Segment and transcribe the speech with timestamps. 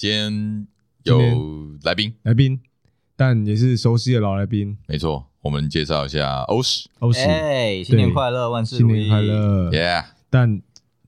[0.00, 0.66] 今天
[1.02, 2.58] 有来宾，来宾，
[3.16, 4.78] 但也是熟悉的老来宾。
[4.86, 6.88] 没错，我们介绍一下欧史。
[7.00, 9.70] 欧史，哎，新年快乐，万事如意，新年快乐。
[9.70, 10.06] Yeah。
[10.30, 10.62] 但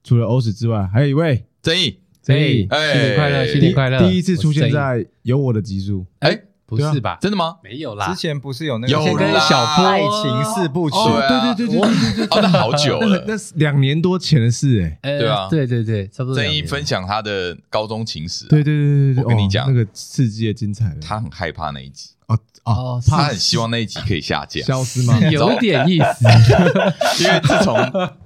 [0.04, 4.10] 除了欧史之外，还有一位正义，正义，新年快乐，新年快乐。
[4.10, 6.04] 第一次出现在有我的集数。
[6.18, 6.42] 哎。
[6.76, 7.18] 不是吧？
[7.20, 7.56] 真的吗？
[7.62, 10.96] 没有啦，之前不是有那个有跟小波爱情四部曲？
[11.28, 11.80] 对对对对
[12.16, 15.18] 对对，那好久了，那是两年多前的事哎。
[15.18, 16.34] 对啊，对对对，差不多。
[16.34, 18.46] 正义分享他的高中情史。
[18.48, 20.96] 对对对对对，我跟你讲，那个刺激的精彩。
[21.00, 25.18] 他很害怕那一集哦哦，他很希望那一集可以下架， 消失吗？
[25.30, 26.24] 有点意思，
[27.24, 27.76] 因为自从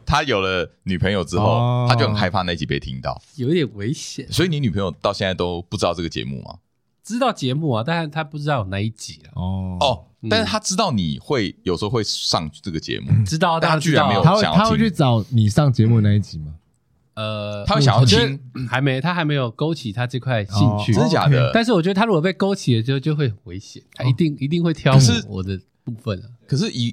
[0.05, 4.27] 他有了女朋友之后，他就很害怕那一集被听到，有点危险。
[4.31, 6.57] 所以你女朋友到现在都不知道这个节目吗？
[7.07, 9.31] 知道节目啊，但是他不知道有哪一集啊。
[9.37, 9.79] 哦。
[9.79, 16.55] 哦，但是他知道你会有时候会上这个节目，知道，但他居然没有他会他会去找你上节目那一集吗？
[17.15, 21.53] 呃，他会想要听，还没，他还没有勾起他这块兴趣，真的假的？
[21.55, 24.98] 但是我觉得他如果被勾起了之后，就会很危险，他一定一定会挑
[25.29, 26.27] 我的部分啊。
[26.48, 26.89] 可是以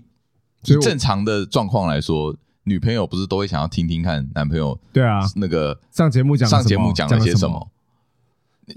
[0.65, 5.21] 以正常的状况来说，女朋友不是都会想要听听看男朋友对啊。
[5.35, 7.69] 那个上节目讲上节目讲了些什么？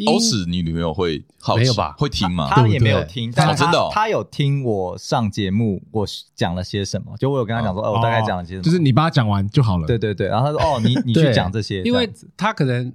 [0.06, 1.94] 欧史，你女朋友会好没有吧？
[1.98, 2.48] 会听吗？
[2.50, 7.16] 她也没有听，但是真的，她有听我上节目，我讲了些什么？
[7.18, 9.86] 就我有跟她讲说，哦，我大概讲了些什么，就是你把它讲完就好了。
[9.86, 12.92] 对对对，然后她说，哦，你 你去讲这些，因为她可能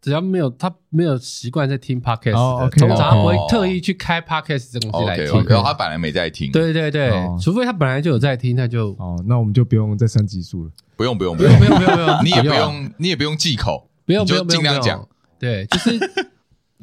[0.00, 5.44] 只要没有她没有习惯在听 podcast，通常他不会特意去开 podcast 这东西来听。
[5.46, 7.10] 然后她本来没在听，对对对，
[7.42, 10.70] 除非她本来就有在听，那就哦，那我们就不用再升级数了。
[10.96, 15.08] 不用不用不用不用 不用不用，你也不用你也不用忌口，不用不用尽量讲。
[15.44, 15.98] 对，就是。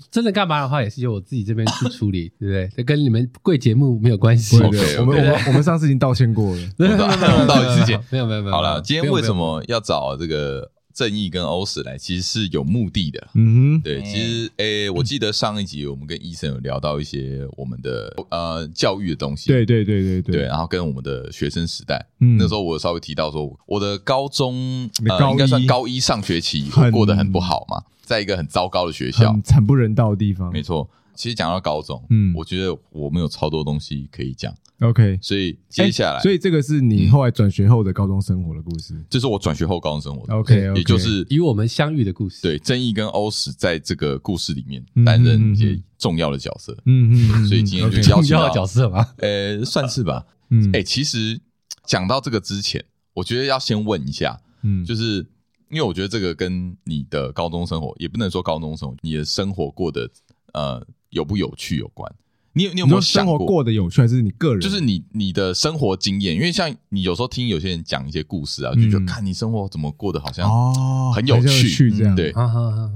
[0.10, 2.70] 真的干嘛的话，也是由我自己这边去处理， 对不对？
[2.76, 4.58] 这跟你们贵节目没有关系。
[4.58, 6.62] 我们我们我们上次已经道歉过了，
[7.46, 8.52] 道歉没有没有没有。
[8.52, 11.98] 好了，今天为什么要找这个正义跟欧史来？
[11.98, 13.28] 其实是有目的的。
[13.34, 27.82] 嗯哼，对，其实诶，我记得上一集我们跟医生有聊到一些我们的呃教育的东西，对对对对对，然后跟我们的学生时代，嗯那时候我稍微提到说，我的高中呃应该算高一上学期过得很不好嘛。
[28.04, 30.52] 在一个很糟糕的学校，惨不人道的地方。
[30.52, 34.54] 没错，其实讲到高中，嗯，我觉得我们有超多东西可以讲。
[34.80, 38.96] OK，所以接下来，所以这个是你后来转学后的高中生活的故事。
[39.10, 42.42] 这是我转学后高中生活的 OK，也就是与我们相遇的故事。
[42.42, 46.76] 对，正义跟欧史在这个故事里面担任一些重要的角色。
[46.86, 49.14] 嗯嗯，所以今天就重要的角色吧？
[49.18, 50.26] 呃，算是吧。
[50.50, 51.40] 嗯，哎，其实
[51.86, 52.84] 讲到这个之前，
[53.14, 55.28] 我觉得要先问一下，嗯，就是。
[55.70, 60.12] 因为我觉得这个跟你的高中生活也不能说高中生活，你的生活过得
[60.52, 62.14] 呃有不有趣有关。
[62.54, 64.60] 你有你有没有想过生活过得有趣，还是你个人？
[64.60, 72.14] 就是你你的生活经验，因为像你有时候听有些人讲一些故事啊，就觉得看你生活怎么过得好像哦很有趣这样。
[72.14, 72.34] 对，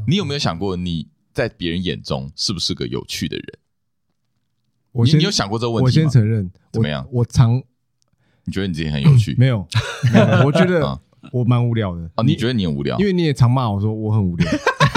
[0.05, 3.45] 你有没有想过你在别人眼中是不是个有趣的人？
[4.91, 5.85] 我你你有想过这个问题吗？
[5.85, 7.07] 我先承认，怎么样？
[7.11, 7.61] 我常
[8.43, 9.35] 你觉得你自己很有趣？
[9.37, 9.65] 没有，
[10.43, 10.99] 我觉得。
[11.31, 12.99] 我蛮无聊的哦，你觉得你很无聊？
[12.99, 14.47] 因为你也常骂我说我很无聊。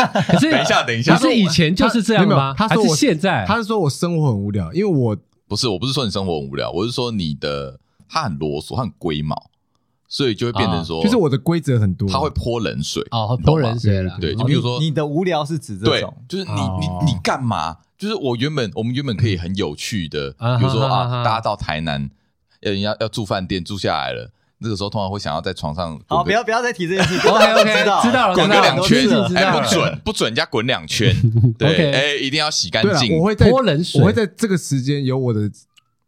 [0.28, 2.54] 可是等一下，等一下，可是以前就是这样吗？
[2.56, 5.16] 他说我现在，他是说我生活很无聊，因为我
[5.46, 7.78] 不是，我不是说你生活很无聊，我是说你的
[8.08, 9.50] 他很啰嗦，他很龟毛，
[10.08, 14.16] 所以就会变成说，就是我的规则很多，他会泼冷水哦，泼冷水了。
[14.20, 17.78] 对，就比如说你的无聊是指这种，就是你你你干嘛？
[17.98, 22.08] 就是我原本我们原本可以很有趣的，比如说啊，大家到台南，
[22.60, 24.30] 人家要住饭店住下来了。
[24.60, 27.16] 那个时候通常会想要在床上，好，不要不要再提这件事。
[27.28, 31.14] OK OK，知道知道了，滚个两圈，哎，不准不准人家滚两圈，
[31.58, 33.16] 对，哎，一定要洗干净。
[33.16, 35.50] 我会在泼冷水，我会在这个时间有我的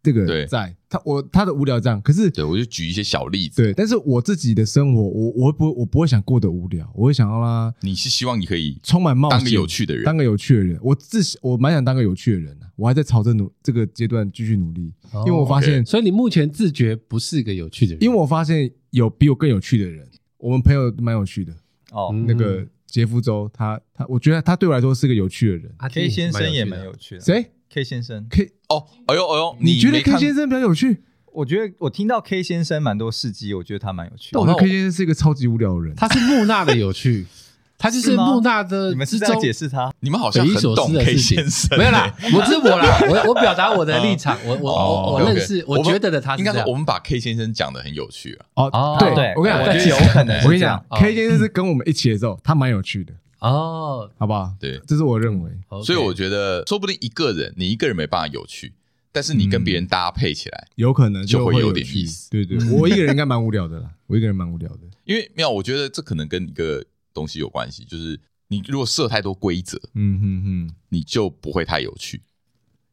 [0.03, 0.75] 这个在。
[0.91, 3.63] 他我他的无聊这样，可是对我就举一些小例子。
[3.63, 7.73] 对，但是我自己的生活，我我不我不会想过得无聊，我会想要啦。
[7.81, 10.77] 你是希望你可以充满冒险，当个有趣的人，当个有趣的人。
[10.83, 14.93] 我自我蛮想当个有趣的人的，我还在朝着努这个阶段继续努力，
[15.25, 20.07] 因为我发现，所以你目前自觉不是一个有趣的人，因为我发现有比我更有趣的人。
[20.39, 21.53] 我们朋友蛮有趣的
[21.93, 25.73] 哦，那个杰夫州，他他，我觉得他对我来说是个有趣的人。
[25.77, 31.03] 阿 K 先生也蛮有趣的，谁？K 先生，K 哦，哎呦哎呦，你觉得 K 先生比较有趣？
[31.33, 34.41] 我觉得我听到 K 先生蛮多事迹，我觉得他蛮有趣的。
[34.41, 37.25] 我觉得 K 先生是一个超级无聊的人，他是木讷的有趣，
[37.79, 38.91] 他就是木讷的。
[38.91, 39.93] 你们是在解释他？
[40.01, 41.79] 你们好像很懂 K 先生。
[41.79, 48.67] 没有啦， 不是我啦，我我表达我的立场， 我我我我认识，我觉得的他应该是我们把 K 先生讲的很有趣啊。
[48.73, 50.37] 哦，对对，我跟你讲，我觉得有可能。
[50.43, 53.15] 我跟你讲，K 先生是跟我们一起的时候，他蛮有趣的。
[53.41, 54.55] 哦，好不好？
[54.61, 55.51] 对，这是我认为。
[55.85, 58.73] 所以我觉得，说不定一个人，你一个人没办法有趣，
[59.13, 62.31] 但是你跟别人搭配起来，有可能就会有点意思。
[62.31, 64.81] 对对， 我一个人应该蛮无聊的啦，我一个人蛮无聊的。
[65.05, 72.23] 因为没有，我觉得这可能跟一个东西有关系，就是你如果设太多规则，嗯哼哼，你就不会太有趣。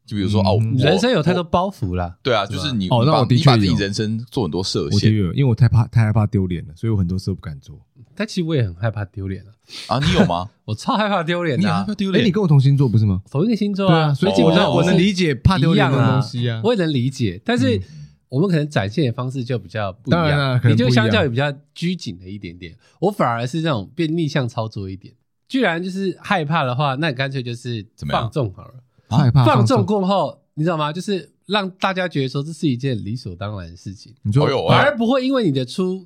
[0.08, 2.18] 就比如说哦，人生有太多包袱了。
[2.22, 7.78] 对啊，就是你哦，那我的确你把自己人生做很多设限，因为我太怕太害怕丢脸了，所以我很多事都不敢做。
[8.14, 9.52] 但其实我也很害怕丢脸啊
[9.86, 10.00] 啊！
[10.04, 10.48] 你有吗？
[10.64, 12.24] 我超害怕丢脸的，你害怕丢脸？
[12.24, 13.22] 你跟我同星座不是吗？
[13.30, 17.40] 同一个星座啊，所以我能我能理解怕丢脸的东西啊，我也能理解。
[17.44, 17.80] 但是
[18.28, 25.14] 我们可能展现的方式就比较不一样，你就相较于比较拘谨了一点点，我反而是那种变逆向操作一点。
[25.48, 28.74] 居然就是害怕的话，那你干脆就是放纵好了。
[29.16, 30.42] 害怕放纵过后。
[30.54, 30.92] 你知道吗？
[30.92, 36.04] 就是让大家觉得说这是一件理所当然的事情，你说反而不会因为你的出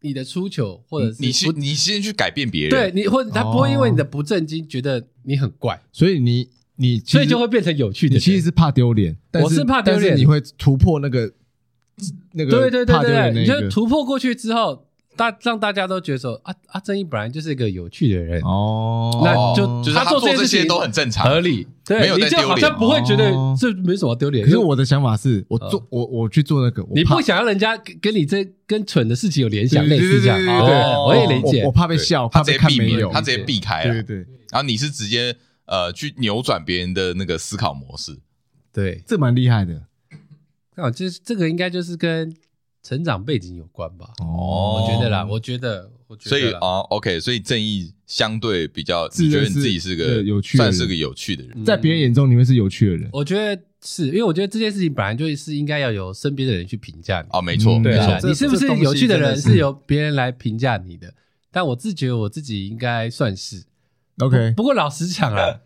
[0.00, 8.16] 你的出糗，或者是你先你先去改变别人，对你或者他不会因为你的不正经觉得你很怪，所以你你所以就会变成有趣的。
[8.16, 11.32] 你其实是怕丢脸，我是怕丢脸，你会突破那个
[12.32, 14.88] 那个对对对对，你就突破过去之后。
[15.16, 24.44] 大让大家都觉得说啊啊，正义本来就是一个有趣的人哦，那就他做这些都很正常合理，对，没有你就好像不会觉得这没什么丢脸。
[24.44, 30.74] 可是我的想法是，我做我我去做那个，你不想要人家跟你这跟蠢的事情有联想，类似这样，对，
[31.06, 31.64] 我也理解。
[31.64, 34.16] 我怕被笑，怕被看没有，他直接避开了，对对。
[34.50, 38.18] 然后你是直接呃去扭转别人的那个思考模式，
[38.72, 39.82] 对，这蛮厉害的。
[40.74, 42.34] 啊，这这个应该就是跟。
[42.84, 44.12] 成长背景有关吧？
[44.20, 53.08] 哦，我觉得啦，我觉得，我觉得，所以啊，OK，所以正义相对比较，你觉得你自己是个有趣，算是个有趣的人，在别人眼中你会是有趣的人。
[53.10, 57.28] 我觉得是因为我觉得这件事情本来就是应该要有身边的人去评价你。
[57.32, 61.14] 哦，没错，对啊，你是不是有趣的人是由别人来评价你的？
[61.50, 63.64] 但我自觉我自己应该算是
[64.18, 64.52] OK。
[64.54, 65.60] 不过老实讲啊，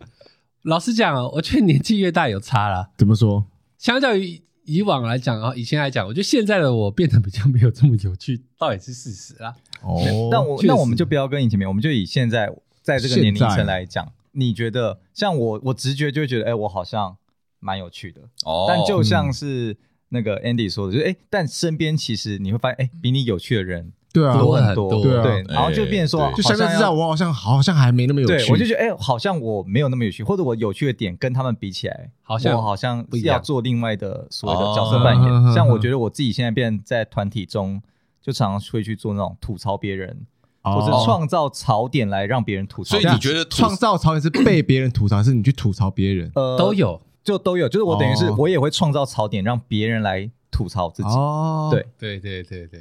[0.63, 2.91] 老实讲，我觉得年纪越大有差啦。
[2.97, 3.45] 怎么说？
[3.77, 4.41] 相较于。
[4.69, 9.57] 以往来讲啊，以前来讲，我觉得现在的我变得比较没有这么有趣，倒也是事实啦。
[9.83, 9.99] 哦，
[10.31, 17.17] 那我那我们就不要跟以前比，我们就以现在在这个年龄层来讲，你觉得像我，我直觉就会觉得，哎，我好像
[17.59, 18.21] 蛮有趣的。
[18.45, 19.77] 哦，但就像是
[20.11, 23.93] 那个 Andy 说的，就哎，但身边其实你会发现，哎，比你有趣的人。
[24.13, 28.51] 对啊，多很多，对，对，然后就变成说，就相对之下，我好像好像还没那么有趣。
[28.51, 35.55] 我就觉得，哎，好像我没有那么有趣，或者我有趣的点跟他们比起来，好像我好像要做另外的所谓的角色扮演。
[35.55, 37.83] 像我觉得我自己现在变在团体中，
[38.23, 40.27] 就常常会去做那种吐槽别人，
[40.63, 42.99] 或者创造槽点来让别人吐槽。
[42.99, 46.33] 所以你觉得创造槽点是被别人吐槽，还是你去吐槽别人？
[46.35, 47.69] 呃，都有，就都有。
[47.69, 51.09] 就是我等于是我也会创造槽点，让别人来吐槽自己。
[51.11, 52.81] 哦，对，对，对，对，对。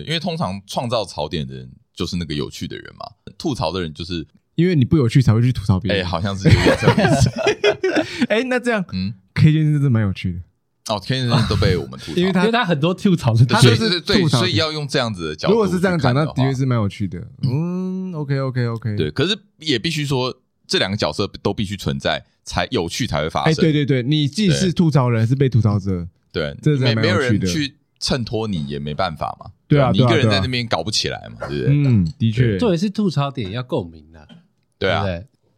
[0.00, 3.06] 因为通常创造槽点的人就是那个有趣的人嘛，
[3.36, 6.02] 吐槽的人就是因为你不有趣才会去吐槽别人。
[6.02, 7.30] 哎，好像是有点这样子。
[8.28, 10.38] 哎，那这样，嗯，K 先生真的蛮有趣的。
[10.92, 15.54] 哦，K 先生都被我们吐槽， 因为他因为他很多吐槽是，他就是吐槽，所以要用这样子的角度。
[15.54, 17.22] 如果是这样讲，那的确是蛮有趣的。
[17.42, 18.96] 嗯，OK，OK，OK。
[18.96, 20.34] 对，可是也必须说，
[20.66, 23.52] 这两个角色都必须存在，才有趣才会发生。
[23.52, 26.08] 哎，对对对，你既是吐槽人，还是被吐槽者。
[26.32, 29.50] 对，这没没有人去衬托你，也没办法嘛。
[29.72, 31.74] 对啊，你一个人在那边搞不起来嘛，对不对？
[31.74, 34.28] 嗯，的确，重点是吐槽点要共鸣的，
[34.78, 35.04] 对啊。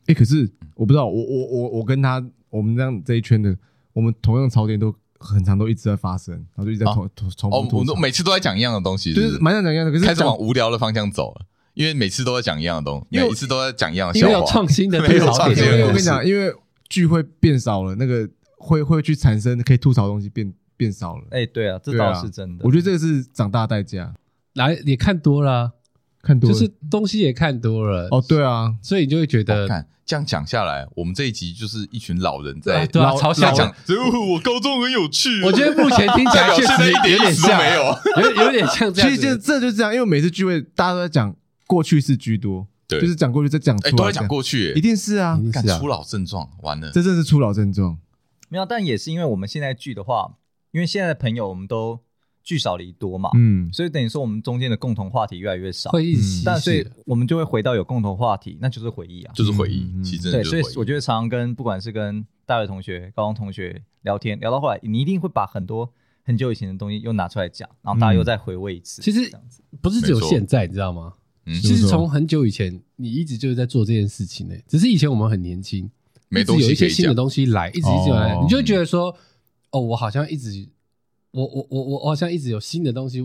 [0.07, 3.57] 哎，可是我不知道，我我我我跟他，我们这样这一圈的，
[3.93, 7.57] 我们同样槽点都很长，都一直在发生，然后就一直在重重复。
[7.57, 15.59] 哦，我们每次都在讲一样的东西，就是蛮想讲一样的，可是开始往无聊的方向走了，因为每次都在讲一样的东西，每一次都在讲一样的笑话，没有创新的吐槽点。
[15.59, 16.53] 因为我跟你讲，因为
[16.91, 18.29] 聚会变少了，那个
[18.59, 21.25] 会会去产生可以吐槽的东西变变少了。
[21.31, 22.65] 哎，对啊，这倒是真的。
[22.65, 24.15] 我觉得这个是长大代价。
[24.55, 25.73] 来，也看多了，
[26.23, 28.09] 看多了，就是东西也看多了。
[28.11, 33.67] 哦，对啊，所以你就会觉得，看这样讲下来，我们这一集就是一群老人在对啊，嘲笑讲。
[34.31, 39.11] 我高中很有趣， 我觉得目前听起来确实一点意思都没有，有有点像这样。
[39.11, 41.35] 其实就这就是这样，因为每次聚会大家都在讲
[41.67, 47.99] 过去式居多，对，就是讲过去再讲出来，都在讲过去，一定是啊，敢初老症状，完了，这正是初老症状。
[48.51, 50.37] 没有，但也是因为我们现在聚的话，
[50.75, 51.99] 因为现在的朋友我们都。
[52.47, 65.91] 聚少离多嘛，嗯，所以等于说我们中间的共同话题越来越少，会一起，但所以我们就会回到有共同话题，那就是回忆啊，就是回忆，其实对，所以我觉得常常跟不管是跟大学同学、高中同学聊天，聊到后来，你一定会把很多
[66.23, 69.01] 很久以前的东西又拿出来讲，然后大家又再回味一次。
[69.01, 69.35] 其实
[69.81, 71.15] 不是只有现在，你知道吗？
[71.47, 74.55] 其实从很久以前，你一直就是在做这件事情呢。
[74.69, 75.91] 只是以前我们很年轻，
[76.29, 79.17] 一直有一些新的东西来，一直一直来，你就会觉得说，
[79.75, 80.69] 哦，我好像一直。
[81.37, 83.21] 我我我我好像一直有新的东西，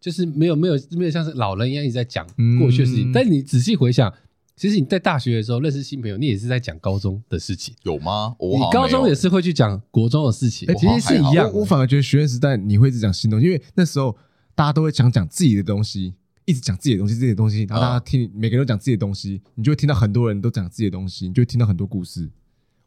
[0.00, 2.26] 就是没有没有没有像是老人一样一直在讲
[2.58, 3.12] 过去的事情。
[3.12, 4.12] 但你仔细回想，
[4.56, 8.34] 其实你在大学的时候认识新朋友，你也是在讲高中的事情，有吗？
[8.40, 11.48] 你高中也是会去讲国中的事情，其实是一样。
[11.54, 14.16] 我反而觉得学生时代你会一直讲新东西，因为那时候
[14.56, 16.12] 大家都会讲讲自己的东西，
[16.46, 22.28] 一直讲自己的东西，自己的东西，然后大家听，每个人都讲自己的东西，你就会听到很多人都讲自己的东西，你就会听到很多故事。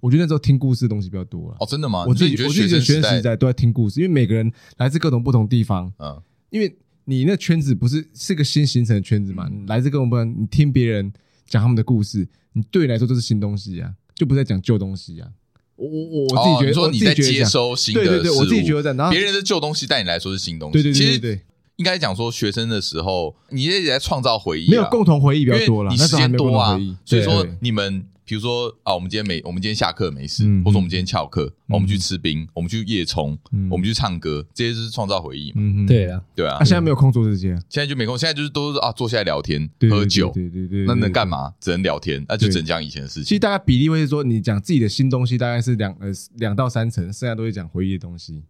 [0.08, 1.58] 我觉得那时候听故事的东西比较多了。
[1.60, 2.06] 哦，真的吗？
[2.08, 11.12] 我自己觉得学生时代都在听故事，因为每个人来自各种不同地方，嗯，因为你那圈子不是是个新形成的圈子嘛，来自各种不同，你听别人
[11.46, 15.28] 讲他们的故事，你对你来说都是新东西啊，就不再讲旧东西啊。
[15.76, 18.96] 我我我自己觉得，说你在接收新的，对对对，我自己觉得这样。
[18.96, 21.42] 然后别人的旧东西对你来说是新东西，对对对对。
[21.76, 28.06] 应该讲说，学生的时候你也在创造回忆，没有共同回忆比较多了，你时间多啊，所以说你们。
[28.28, 35.62] 比如说啊，我们今天没，我们今天下课没事，嗯、或者我们今天翘课，嗯、我们去吃冰，嗯、我们去夜冲，嗯、我们去唱歌，这些就是创造回忆嘛。
[35.62, 36.56] 嗯、对啊，对啊。
[36.56, 41.54] 他、啊、现在没有空做这些，现在就没空，现在就是都是啊，坐下来聊天、喝酒，对对对，那能干嘛？
[41.62, 43.24] 只能聊天，那就只能讲以前的事情。
[43.24, 48.44] 其实大概比例会是说，你讲自己的新东西，大概是两呃两到三成，剩下都是讲回忆的东西，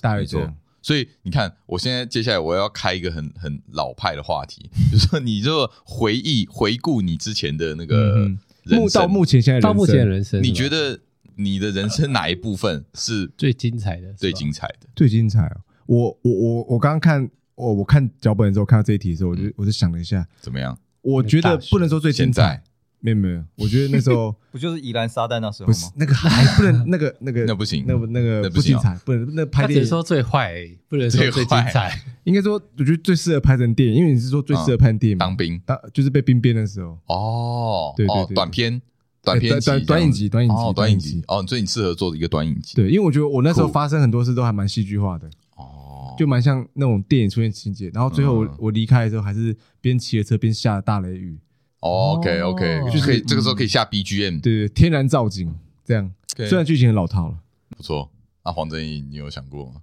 [0.00, 0.56] 大概这样。
[0.80, 8.30] 所以你看，我现在接下来我要开一个很很老派的话题， 就是说你就回忆回顾你之前的那个。
[8.66, 11.00] 嗯目到目前现在到目前人生，你觉得
[11.36, 14.12] 你的人生哪一部分是最精彩的？
[14.14, 15.60] 最精彩的，最精彩哦！
[15.86, 20.78] 我我我我刚刚看我我看脚本的时候，看到这一题的时候，我就我就想了一下，怎么样？
[21.02, 22.62] 我觉得不能说最精彩，
[23.00, 25.72] 没有没有，我觉得那时候 不就是宜兰撒旦那时候吗？
[25.72, 29.86] 不是那个还 不能那个那个那不行，那不那个不精彩，不能那拍电影。
[29.86, 30.54] 说最坏，
[30.88, 31.98] 不能说最精彩。
[32.24, 36.98] 应该说，我觉得最适合拍成电影，因为你是说最适合拍电影，当兵当就是被兵变的时候。
[37.06, 38.80] 哦，对对对，短片。
[39.22, 42.74] 短片短短影集，短影集，短影集哦，所以你适合做一个短影集。
[42.74, 47.90] 对，因为我觉得我那时候发生很多事都还蛮戏剧化的哦，就蛮像那种电影出现情节。
[47.92, 51.38] 然后最后我我离开的时候，还是边骑着车边下了大雷雨。
[51.80, 56.12] OK OK，就可以这个时候可以下 BGM，对对，天然造景这样。
[56.36, 57.38] 虽然剧情很老套了，
[57.76, 58.10] 不错。
[58.44, 59.82] 那黄正义，你有想过吗？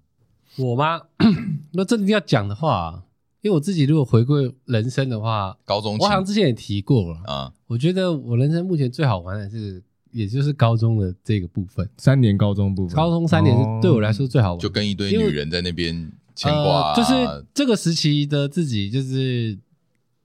[0.57, 1.01] 我吗？
[1.73, 3.03] 那真的要讲的话。
[3.41, 7.53] 因为我自己如果回归人生的话，高中我好像之前也提过了啊。
[7.67, 19.57] 我觉得我人生目前最好玩的是，也就是高中的这个部分，三年高中部分，高中三年是对我来说最好玩，就跟一堆女人在那边牵挂，就是这个时期的自己，就是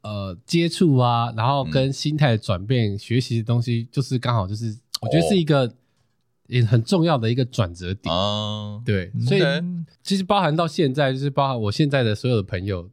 [0.02, 5.74] 呃接触啊，然后跟心态转变，学习的东西，就是刚好就是我觉得是一个
[6.46, 8.82] 也很重要的一个转折点哦。
[8.84, 9.42] 对，所以
[10.02, 12.90] 其实包含到现在，就是包含我现在的所有的朋友。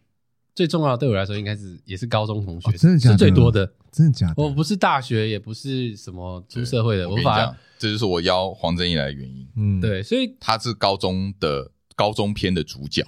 [0.55, 4.43] 最重要的对我来说，应该是也是高中同学，真的假的是最多的，真的假的？
[4.43, 7.07] 我不是大学，也不是什么出社会的。
[7.07, 9.47] 我跟你讲，这就是我邀黄正义来的原因。
[9.55, 13.05] 嗯，对，所以他是高中的高中篇的主角。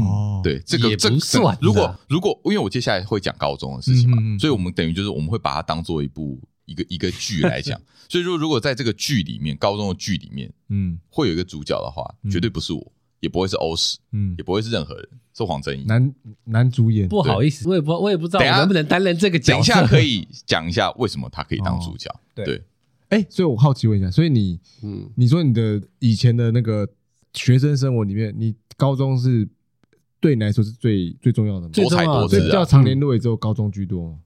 [0.00, 1.56] 哦，对，这个也不算。
[1.60, 7.80] 如果如果，因为我接下来会讲高中的事情嘛，所以我们等于就是我们会把它当做一部一个一个剧来讲。
[8.08, 12.92] 所以说，如果在这个剧里面，高中的剧里面，嗯，会有一个主角的话，绝对不是我。
[13.20, 15.06] 也不会是欧史，嗯，也不会是任何人，
[15.36, 17.06] 是黄正义男男主演。
[17.06, 19.52] 不好意思，我也不我也不知道能不能担任这个角色。
[19.52, 22.10] 等一下可以讲一下为什么他可以当主角。
[22.34, 22.64] 对，
[23.10, 26.88] 哎，所以我好奇问一下，所以你，嗯，你说你的以前的那个
[27.34, 29.46] 学生生活里面，你高中是
[30.20, 31.70] 对你来说是最最重要的吗？
[31.72, 34.18] 多才多姿，比较常联络也只有高中居多。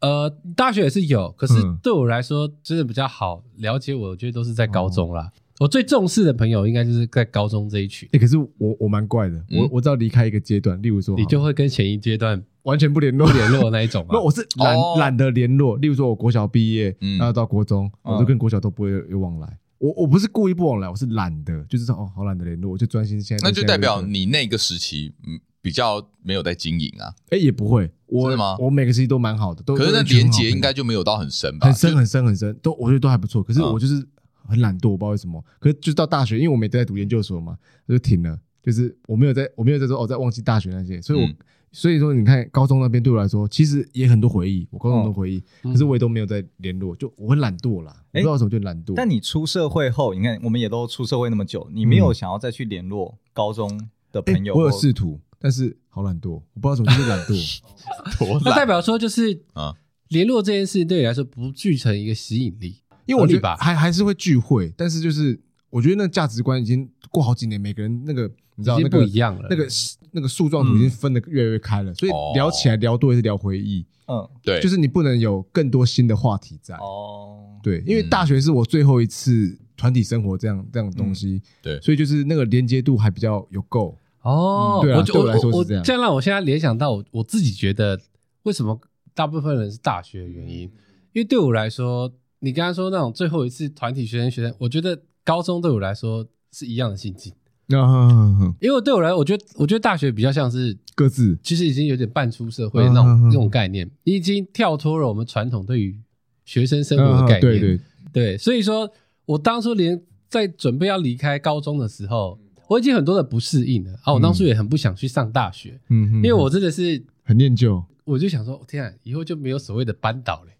[0.00, 5.30] 呃，大学也是有，可是对我来说，真的比较好了解我，我觉得都是在高中啦。
[5.58, 8.08] 我最重视的朋友应该就是在高中这一群。
[8.12, 14.08] 哎，可是我我蛮怪的，我我只要离开一个阶段，例如说，你就会跟前一阶段完全不联络联络那一种吗？
[14.16, 15.76] 那我是懒懒得联络。
[15.76, 19.58] 例如说，我国小毕业，然后到国中，我就跟国小都不会有往来。
[19.80, 23.48] 我我不是故意不往来，我是懒得，就是说哦，好懒得联络，我就专心现在。
[23.48, 27.12] 那就代表你那个时期嗯比较没有在经营啊？
[27.30, 31.66] 哎，也不会，我我每个时期都蛮好的，都可是那连接应该就没有到很深吧？
[31.66, 33.42] 很深很深很深，都我觉得都还不错。
[33.42, 34.06] 可是我就是。
[34.48, 35.40] 很懒惰，我不知道为什么。
[35.60, 37.56] 可是就到大学，因为我没在读研究所嘛，
[37.86, 38.36] 我就停了。
[38.60, 41.00] 就是我没有在，我没有在说哦，在忘记大学那些。
[41.00, 41.36] 所以我，我、嗯、
[41.72, 44.66] 所以说，你看高中那边对我来说，其实也很多回忆。
[44.70, 46.96] 我高中很多回忆，哦、可是我也都没有在联络。
[46.96, 48.94] 就我很懒惰啦，欸、我不知道为什么就懒惰。
[48.96, 54.54] 但你出社会后，你看我们也都出社会那么久，你没有想要再去联络高中的朋友？
[54.54, 58.40] 欸、我有试图，但是好懒惰，我不知道什么就是懒惰。
[58.44, 59.74] 那代表说就是啊，
[60.08, 62.80] 联络这件事对你来说不具成一个吸引力。
[63.06, 69.66] 因为我觉得还还是会聚会，但是就是我觉得那价值观已经过好几年，每个人那个你知道那个不一样了，那个
[70.12, 76.74] 那个树状图已经分得越来越开了，所以聊起来聊多也是聊回忆，嗯，对，就是你不能有更多新的话题在。
[76.76, 83.96] 哦，对，因为大学是我最后一次团体生活这样这样的东西，对，所以就是那个连接度还比较有够。
[84.22, 87.98] 哦，对啊，对我来说是这样，这样让我现在联想到我我自己觉得
[88.42, 88.78] 为什么
[89.14, 90.70] 大部分人是大学的原因。
[91.12, 97.32] 因为对我来说，你刚刚说那种最后一次团体学生学生，我觉得高中对我来说是一样的心境。
[97.78, 105.98] 嗯，因为对我来，我觉得我觉得大学比较像是各自，其实已经有点半出社会那种那种概念，你已经跳脱了我们传统对于
[106.44, 107.40] 学生生活的概念。
[107.40, 107.80] 对对
[108.12, 108.90] 对，所以说
[109.24, 114.12] 我当初连在准备要离开高中的时候，我已经很多的不适应了啊！
[114.12, 120.50] 我当初也很不想去上大学，嗯，因为我真的是很念旧，我就想说，天啊，以后就没有所谓的班导了，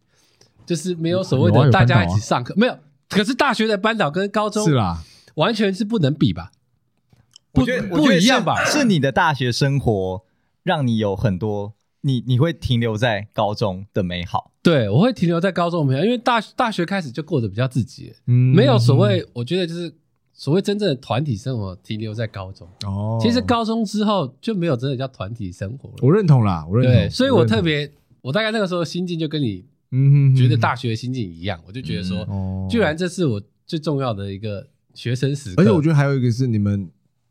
[0.66, 2.76] 就是没有所谓的大家一起上课，没有。
[3.08, 5.02] 可是大学的班导跟高中是啦，
[5.34, 6.52] 完全是不能比吧？
[7.54, 10.22] 我觉得不一样吧，是你的大学生活
[10.62, 14.52] 让你有很多，你你会停留在高中的美好。
[14.62, 19.92] 对，我会停留在高中的美好，因为大大学开始就过得比较自己，嗯，没有所谓，我觉得就是
[20.32, 22.68] 所谓真正的团体生活停留在高中。
[22.84, 25.96] 哦，其实高中之后就没有真的叫团体生活了。
[26.02, 26.94] 我认同啦，我认同。
[26.94, 27.90] 对，所以我特别，
[28.20, 35.62] 我大概那个时候心境就跟你，嗯，觉得大学的心境一样，我就觉得说，哦居然这是我最重要的一个学生时刻。
[35.62, 36.88] 而且我觉得还有一个是你们。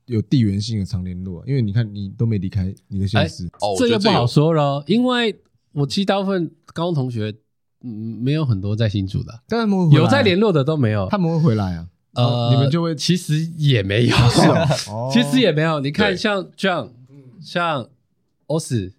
[0.09, 4.83] 有地缘性的常联络，因为你看你都没离开你的现实，哦，这就不好说了。
[4.87, 5.39] 因为
[5.71, 7.33] 我其实大部分高中同学，
[7.83, 7.89] 嗯，
[8.21, 11.87] 没有很多在新竹的，但他们有在联络的都没有，他们会回来啊。
[12.13, 14.15] 呃，你们就会其实也没有，
[15.13, 15.79] 其实也没有。
[15.79, 16.89] 你看，像 John，
[17.39, 17.87] 像
[18.47, 18.93] Os，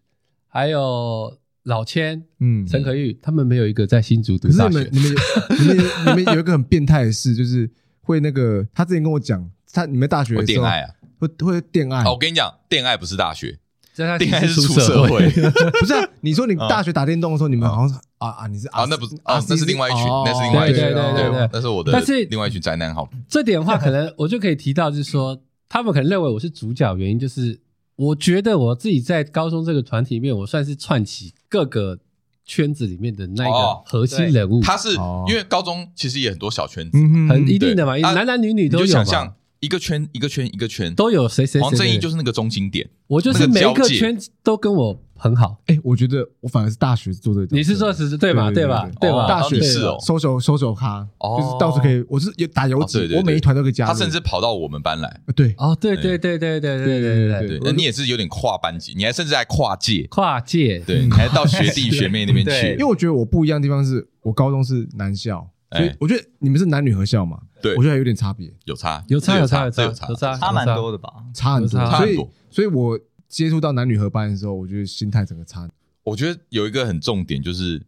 [0.47, 4.79] 还有老千，嗯，陈可玉，他们没有一个在新竹读大学。
[4.79, 5.17] 你们，你们，
[5.59, 5.77] 你们，
[6.07, 7.69] 你们有一个很变态的事，就是
[8.01, 10.95] 会那个，他之前跟我讲，他你们大学恋爱啊。
[11.21, 12.03] 会会恋爱？
[12.11, 13.59] 我跟你讲，恋爱不是大学，
[13.97, 15.29] 恋爱是出社会。
[15.79, 16.09] 不是啊？
[16.23, 18.87] 你说你大学打电动的时候，你们好像是啊啊，你是啊？
[18.89, 19.39] 那不是啊？
[19.49, 21.93] 那是另外一群，那是另外一群，对对对对，那是我的。
[21.93, 23.09] 但是另外一群宅男，好。
[23.29, 27.61] 这点的话，可能我就可以提到，就是说，他们可能认为我是主角，原因就是
[27.97, 31.99] 我觉得我自己在高中这个团体里面，我算是串起各个
[32.47, 34.61] 圈子里面的那个核心人物。
[34.63, 34.95] 他是
[35.29, 36.97] 因为高中其实也很多小圈子，
[37.29, 39.35] 很一定的嘛，男男女女都有嘛。
[39.61, 40.95] 一个圈一个圈一个圈。
[40.95, 45.59] 都有谁谁谁，黄正义就是那个中心点，我就是每一个圈都跟我很好。
[45.67, 48.51] 哎，我觉得我反而是大学做这个，你是说实质对吧？
[48.51, 48.91] 对吧？
[49.01, 49.29] 对吧？
[49.29, 53.87] 大学是哦，收手收手咖，就是到处可以，我是有打游子，我每一团都可以加。
[53.87, 62.71] 他甚至跑到我们班来，对，哦，对对对对对对对对对，那你也是有点跨班级，你还甚至还跨界，跨界，对，你还到学弟 学妹那边去。
[62.73, 67.41] 因为我觉得我不一样的地方是我高中是男校，所以我觉得你们是男女合校嘛。
[67.63, 71.69] 对，我觉得有点差别，有差，有差，有差，有差，有差，差蛮多的吧，差很多。
[71.69, 72.17] 所以，
[72.51, 75.69] 所以我接触到男女合班的时候，我觉得心态整个差。
[76.03, 77.83] 我觉得有一个很重点，就是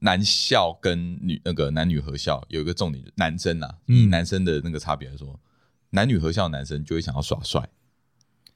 [0.00, 5.38] 男校跟女那个男女合校有一个重点，男生啊，以男生的那个差别来说，
[5.90, 7.68] 男女合校男生就会想要耍帅，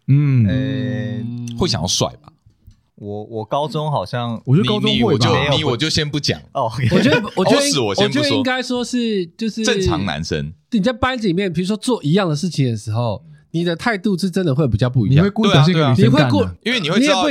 [0.07, 2.30] 嗯，会想要帅吧。
[3.01, 6.71] 我我高中好像，我觉得高中我就你我就先不讲哦。
[6.93, 10.53] 我觉得 我觉得我觉得应该说是就是正常男生。
[10.73, 15.17] 你在班级里面，比如说做一样的事情的时候，你的态度是真的会比较不一样。
[15.17, 16.31] 你会故意表现给女生看，
[16.63, 17.27] 因为你会知道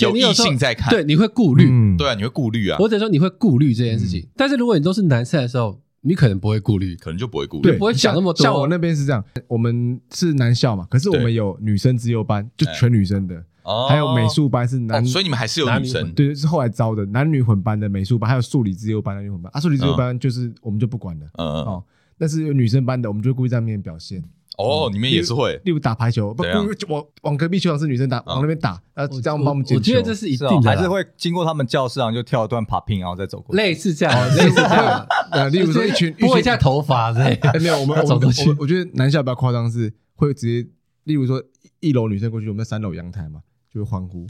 [0.00, 2.78] 有异性在看，对，你会顾虑，对啊，你会顾虑啊。
[2.78, 8.42] 或者说你会顾虑这件事情，但是如果你都是男生的时候，你可能不会顾虑，可能就不会顾虑，对，不会想那么多。
[8.42, 13.44] 像我那边是这样，我们是男校嘛，可是我们有女生自由班，就全女生的。
[13.64, 21.84] 哦，还有美术班是男，所以你们还是有女生，对，是后来招的男女混班的美术班，还有数理自由班的男女混班啊，数理自由班就是我们就不管了，嗯嗯哦，
[22.16, 24.22] 但是有女生班的，我们就故意在那边表现。
[24.56, 26.44] 哦，你们也是会，例如打排球，不，
[26.88, 29.80] 往往隔壁球场是女生打，往那边打，啊，这样帮我们捡球。
[29.80, 33.60] 我觉得这是一定的，还是会经过他们教室，然后就跳一段 popping，然后再走过去。
[33.60, 35.04] 类似这样，类似这样。
[35.32, 38.54] 呃，例如说一群拨一下头发，对，没有，我们走过去。
[38.60, 40.70] 我觉得男校比较夸张，是会直接，
[41.02, 41.42] 例如说
[41.80, 43.40] 一楼女生过去，我们在三楼阳台嘛。
[43.74, 44.24] 就会欢呼，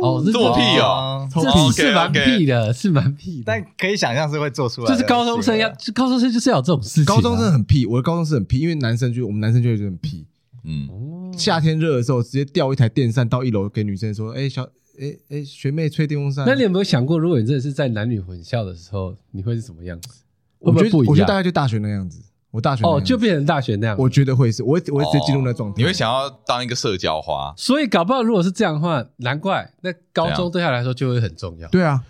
[0.00, 1.28] 哦，这么屁哦！
[1.34, 4.86] 这是蛮屁的，是蛮屁的，但可以想象是会做出来。
[4.88, 7.04] 就是高中生要，高中生就是要有这种事情。
[7.04, 10.24] 高中生很屁，我的高中生很屁，因为男生就我们男生就会觉得很屁。
[10.62, 14.62] 嗯，夏天热的时候，直接吊一台电扇到一楼给女生说：“哎，小，
[15.00, 20.22] 哎哎，学妹吹电风扇。”那你有没有想过，如果你真的是在男女混校的时候，你会是什么样子？
[20.60, 22.20] 我觉得，我觉得大概就大学那样子。
[22.56, 23.96] 我大学哦，就变成大学那样。
[23.98, 25.74] 我觉得会是，我我会直接进入那状态。
[25.76, 31.68] 你会想要当一个社交花，所以搞不好如果是这样的话，难怪那高中对他来说就会很重要。
[31.68, 32.02] 对啊，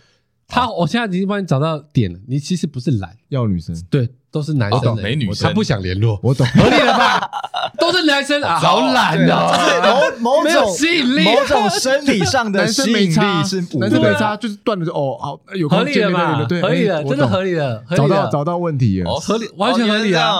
[0.46, 3.76] 他我现在已经帮你找到点了，你其实不是懒，要女生。
[3.90, 7.30] 对，都是男生，没女生，他不想联络，我懂，合理了吧？
[7.78, 16.44] 都是男生啊，好懒哦，某某种吸引力，某种生理上的 吸引力是男生没差，就是断了就哦，好有合理了吧？
[16.48, 20.32] 对，合理了，真的合理了，找到找到问题了，合理，完全合理啊！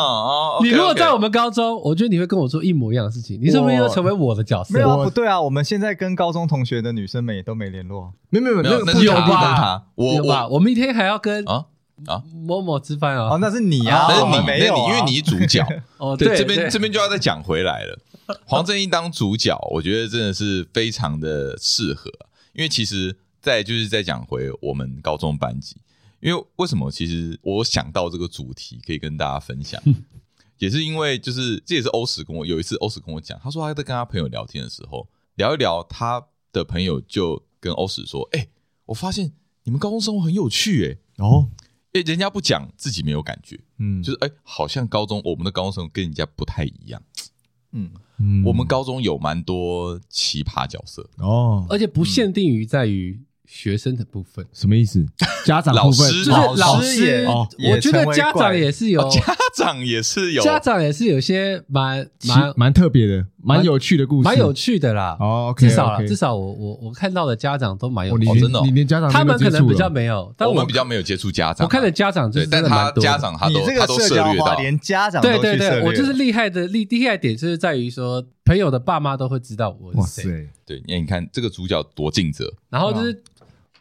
[0.63, 4.75] 你如果在我们高中，我觉得你会跟我做一模一样的事情，你是不是要成为我的角色？
[4.75, 9.83] 没有，不对啊，我们现在跟高中同学的女生们也都没联络，没有没有没有，那有吧？
[9.95, 10.49] 我我？
[10.53, 11.65] 我明天还要跟啊。
[12.05, 13.31] 啊，某某吃饭啊？
[13.35, 15.65] 哦，那是你啊，那是你，那你因为你主角
[15.97, 16.15] 哦。
[16.17, 17.99] 对，这边这边就要再讲回来了。
[18.45, 22.11] 黄正义当主角，我觉得真的是非常的适合。
[22.53, 25.77] 因为其实，在就是在讲回我们高中班级，
[26.21, 26.91] 因为为什么？
[26.91, 29.81] 其实我想到这个主题可以跟大家分享，
[30.59, 35.07] 也是因为就是这也是欧史跟我有一次欧史跟我讲，他说他在跟他朋友聊天的时候
[35.37, 38.49] 聊一聊，他的朋友就跟欧史说：“哎，
[38.87, 39.33] 我发现
[39.65, 40.85] 你们高中生活很有趣。”
[41.19, 41.49] 哎，哦。
[41.97, 47.03] 哎，人家不讲，自己没有感觉，嗯，就是哎，好像高中我们的高中生跟人家不太一样，
[47.73, 53.21] 嗯，嗯我们高中有蛮多奇葩角色哦，而且不限定于在于。
[53.49, 55.07] 学生的部分什么意思？
[55.45, 57.25] 家长老师就是老师也，
[57.71, 59.23] 我觉得家长也是有，家
[59.55, 65.17] 长也是有，家长也是有些蛮蛮蛮特别的，蛮有趣的故事，蛮有趣的啦。
[65.21, 71.65] 哦，至少至少我我我看到的家长都蛮有趣，真的，你连家长他们可能比较没有，但我们比较没有接触家长。
[71.65, 80.49] 我看的家长就是，但他家长他都他都涉猎到，连家长对对对，我就是厉害的厉厉害点就是在于说，朋友的爸妈都会知道我是谁。
[80.67, 83.23] 对，因为你看这个主角多尽责，然后就是。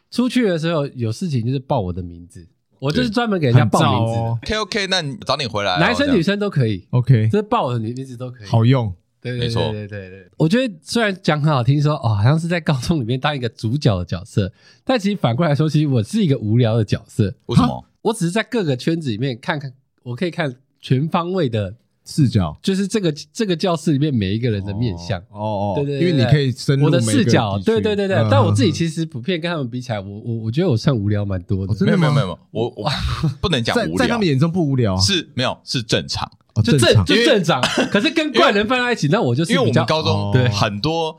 [0.08, 2.46] 出去的时候有事情就是报我的名字，
[2.78, 4.18] 我就是专门给人家报名字。
[4.20, 6.86] OK OK，那你早点回来，男生女生都可以。
[6.90, 8.94] OK，就是报我的名字都可以，好用。
[9.32, 14.52] 对对对对对对，我觉得虽然讲很好听，说哦好像是在高中里面当一个主角的角色，
[14.84, 17.34] 但其实反过来说，其实我是一个无聊的角色。
[17.46, 17.84] 为什么？
[18.02, 21.74] 我只是在各个圈子里面看看，我可以看全方位的。
[22.06, 22.56] 视角。
[22.62, 25.18] 就是这个这个教室里面每一个人的面相。
[25.30, 28.16] 哦哦，对对，因为你可以深入我的视角，对对对对。
[28.30, 31.74] 但我自己其实普遍跟他们比起来，我我我觉得我算无聊蛮多的。
[31.84, 32.90] 没有没有没有，我我
[33.42, 36.30] 不能讲无聊，在他们眼中不无聊，是没有是正常，
[36.62, 37.60] 就正就正常。
[37.90, 41.18] 可是跟怪人放在一起，那我就是因为我们高中对很多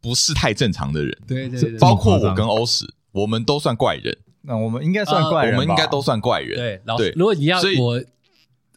[0.00, 4.16] 不是太正常的人，对对，包括我跟欧史，我们都算怪人。
[4.42, 6.56] 那我们应该算怪人，我们应该都算怪人。
[6.56, 7.10] 对，对。
[7.16, 8.00] 如果你要我。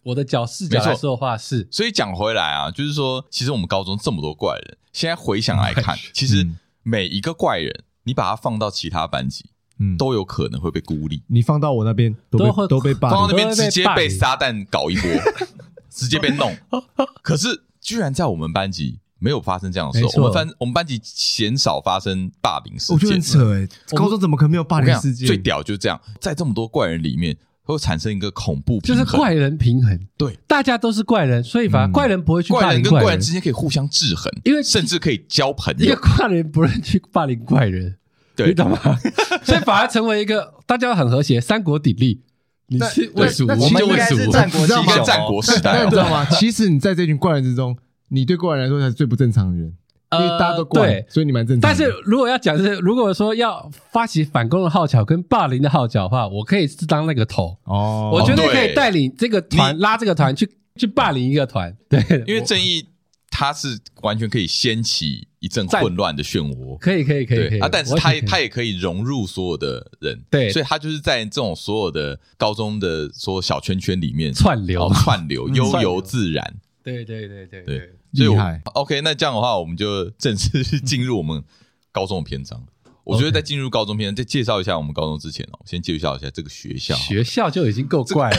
[0.04, 6.46] 我的角视角来说的话是，所以讲回来啊，就是说，其实我们高中这么多怪人，现在回想来看， 其实
[6.84, 9.46] 每一个怪人，你把他放到其他班级，
[9.80, 11.24] 嗯，都有可能会被孤立。
[11.28, 15.10] 你放到我那边，都会都被 霸，放到那边直接被撒旦搞一波，
[15.90, 16.54] 直接被弄。
[17.22, 22.96] 可是居然在我们班级没有发生这样的事，我们班我们班级鲜少发生霸凌事件。
[22.96, 25.26] 我觉得很扯哎，高中怎么可能没有霸凌事件？
[25.26, 27.38] 最屌就是这样，在这么多怪人里面。
[27.64, 30.00] 会产生一个恐怖，就是怪人平衡。
[30.18, 32.82] 对，大家都是怪人，所以反而怪人不会去霸凌怪人。
[32.82, 35.86] 怪人跟怪人之间可以互相制衡，因为甚至可以交朋友。
[35.86, 37.96] 因为怪人不能去霸凌怪人，
[38.36, 38.78] 对，你懂吗？
[39.44, 42.22] 所以反而成为一个大家很和谐，三国鼎立。
[42.68, 46.26] 你是魏蜀吴，我们应该是战国，是一个战国时代， 你知道吗？
[46.32, 47.78] 其实你在这群怪人之中，
[48.10, 49.74] 你对怪人来说才是最不正常的人。
[50.18, 51.62] 因为大家都怪，对，所以你蛮正常。
[51.62, 57.58] 但是如果要讲是，如果说要发起反攻的号角跟霸凌的号角的话，我可以是当那个头。
[57.66, 61.76] 哦，我绝对可以带领这个团拉这个团去去霸凌一个团。
[61.90, 62.86] 对，因为正义
[63.30, 67.60] 他是完全可以掀起一阵混乱的漩涡，可以可以可以可以。
[67.60, 67.68] 啊！
[67.72, 74.88] 但是他他也可以融入所有的人，对，所以他就是在这种所有的高中的所有小圈圈里面串流。
[74.94, 76.56] 串流， 悠游自然。
[76.84, 77.64] 对对对对。
[77.64, 77.90] 对。
[78.14, 81.44] 厉害，OK，那这样的话，我们就正式进入我们
[81.92, 82.64] 高中的篇章。
[83.04, 86.96] 我觉得在进入高中篇，再介绍一下我们高中之前哦，先介绍一下这个学校。
[86.96, 88.38] 学校就已经够怪了，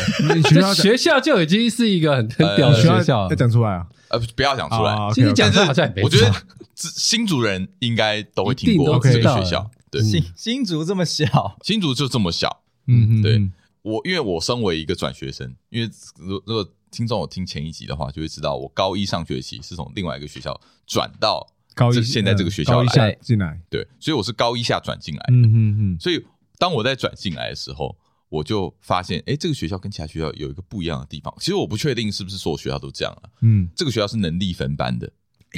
[0.49, 3.29] 学校学校就已经是一个很很屌的学校。
[3.29, 3.87] 要讲出来啊？
[4.09, 4.97] 呃，不要讲出来。
[5.13, 6.05] 其实讲出来好像也没错。
[6.05, 6.33] 我觉得
[6.75, 9.71] 新竹人应该都会听过这个学校。
[9.91, 12.63] 对，新新竹这么小，新竹就这么小。
[12.87, 13.51] 嗯嗯，对
[13.83, 16.67] 我，因为我身为一个转学生，因为如如果。
[16.95, 25.33] 听众有听前一集的话，就会知道我高一上学期是从另外一个学校转到高一现在这个学校来进来，对，所以我是高一下转进来的。
[25.33, 25.97] 嗯嗯嗯。
[25.99, 26.25] 所以
[26.57, 27.97] 当我在转进来的时候，
[28.29, 31.35] 我就发现，哎，这个学校跟其他学校有一个不一样的地方。
[31.41, 33.31] 其实我不确定是不是所有学校都这样了。
[33.41, 35.11] 嗯，这个学校是能力分班的，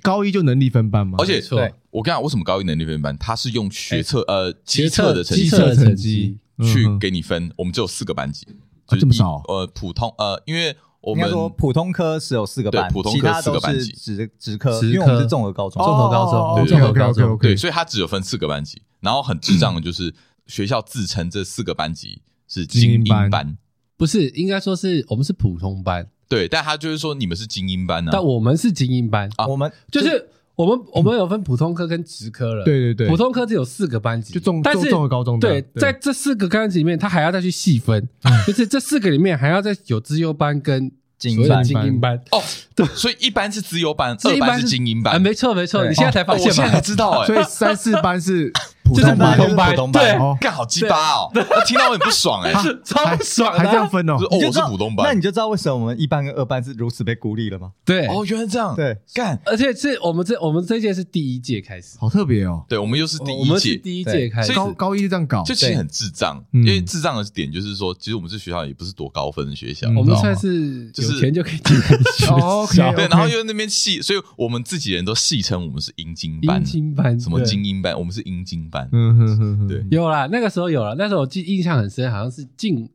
[0.03, 1.17] 高一就能力分班吗？
[1.19, 3.15] 而且，对，我跟你讲，为什么高一能力分班？
[3.19, 7.53] 它是用学测呃基测的成绩成绩去给你分。
[7.59, 8.47] 我们只有四个班级，
[8.89, 9.43] 就这么少？
[9.49, 10.75] 呃，普通呃，因为。
[11.07, 18.83] 我们说普通科是有四个班，普通科四个班级，职职科，因为我们是综合高中，综合高中，综合高中，对，所以它只有分四个班级。
[18.99, 20.13] 然后很智障的就是
[20.49, 23.57] 学校自称这四个班级是精英班，
[23.97, 26.09] 不是，应该说是我们是普通班。
[26.29, 29.31] 对，但他就是说你们是精英班呢，但我们是精英班。
[29.37, 32.65] 啊，我们就是我们我们有分普通科跟职科了。
[32.65, 38.09] 对对对，普通科只有四个班级，就中但是中和高中对，在这四个班级里面，他还要再去细分，
[38.47, 40.91] 就是这四个里面还要再有资优班跟。
[41.19, 42.43] 精英班，精英班哦，
[42.75, 46.49] 对，所以一班是资优班，二班是精英班，没错没错，你现在才发现吗？
[46.49, 48.53] 我现在才知道哎，所以三四班是
[48.85, 52.53] 普通班，普通班，对，干好鸡巴哦，我听到我很不爽哎，
[52.85, 57.73] 超爽，还这样分哦，哦，我是普通班，那你就知道为什么我们一班跟二班是如此被孤立了吗？
[57.85, 71.77] 对，哦，原来这样，对，干，而且是我们这我们这届是第一届开始，好特别哦，对，我们又是第一届，我们是第一届开始，高高一这样搞，就其实很智障，因为智障的点就是说，其实我们这学校也不是多高分的学校，我们算是有钱就可以进。
[72.31, 76.63] 哦，对，然后又那边戏，所以我们自己人都戏称我们是阴茎班，
[76.97, 78.89] 班，什么精英班，我们是阴茎班。
[78.93, 82.89] 嗯哼哼，对，有啦，那个时候有了，那时候我记印象很深，好像是进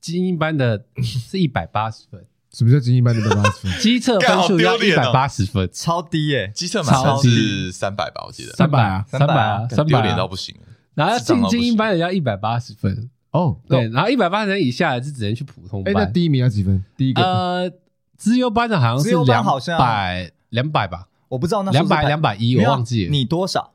[0.00, 2.24] 精英班的是一百八十分。
[2.50, 3.72] 什么叫精英班的一百八十分？
[3.78, 6.50] 基测分数要一百八十分，超低耶！
[6.54, 10.56] 基测满分是三百吧，我记得三百啊，三百啊，三百丢脸到不行。
[10.94, 15.94] 然后进精英班的要一百八十分哦，对，然后一百八十人以下的是只能去普通班。
[15.94, 16.84] 哎，那第一名要几分？
[16.96, 17.72] 第一个呃。
[18.18, 19.44] 资优班的好像是两
[19.78, 23.12] 百两百吧，我不知道那两百两百一，我忘记了。
[23.12, 23.70] 你多少？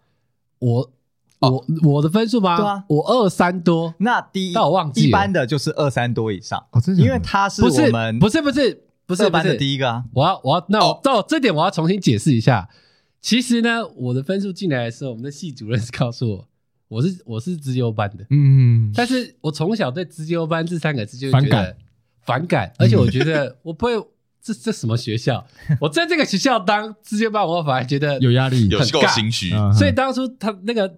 [0.59, 0.91] 我
[1.39, 2.57] 我我的分数吗？
[2.57, 3.95] 对啊，我二三多。
[3.99, 6.61] 那第一，但我忘记一般的就是二三多以上。
[6.71, 7.01] 哦，真的？
[7.01, 10.03] 因为他是我们不是不是不是班的第一个啊。
[10.13, 12.67] 我要我要那我到这点我要重新解释一下。
[13.21, 16.47] 其实呢，我的分数进来的时候，我们的系主任是告诉我，
[16.93, 18.25] 我是我是资优班的。
[18.29, 21.75] 嗯，但是我从小对资优班这三个字就觉得
[22.25, 23.93] 反感，而且我觉得 我不会。
[24.45, 25.41] 这这什么学校？
[25.79, 29.49] 我在这个学校当资优班，我反而觉得有压力，有够心虚。
[29.73, 30.97] 所以当初他那个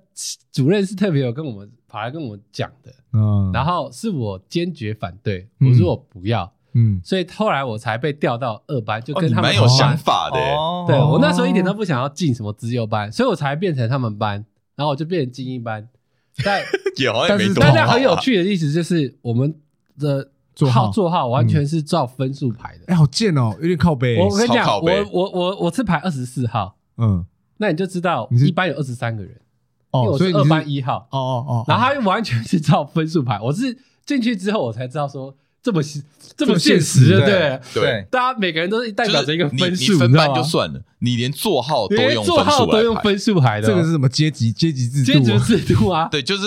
[0.51, 10.39] 主任是特别有跟我们跑来跟我们讲的，嗯，然后是我坚决反对，我说我不要，嗯，所以后来我才被调到二班，就跟他们蛮有想法的。
[10.88, 14.43] 对，我那时候一点都不想要进什么资优班，所以我才变成他们班，
[14.75, 15.88] 然后我就变成精英班。
[16.43, 16.61] 但
[17.29, 19.53] 但是大家很有趣的意思就是我们
[19.99, 20.31] 的。
[20.55, 24.17] 座号座号完全是照分数排的，哎，好贱哦，有点靠背。
[24.17, 27.25] 我跟你讲，我我我我是排二十四号，嗯，
[27.57, 29.38] 那你就知道一班有二十三个人，
[29.91, 33.38] 哦，所以二班一号，哦哦哦，然后他又完全是照分数排。
[33.41, 35.35] 我是进去之后我才知道说
[35.65, 35.82] 这么
[36.38, 45.19] 这么现实，对对，大家每个人都是代表着一个分数，你分班就算了，你连座号都用座号都用分数排的，这个是什么阶级阶级制度？
[45.19, 46.43] 阶级制度啊，对，就是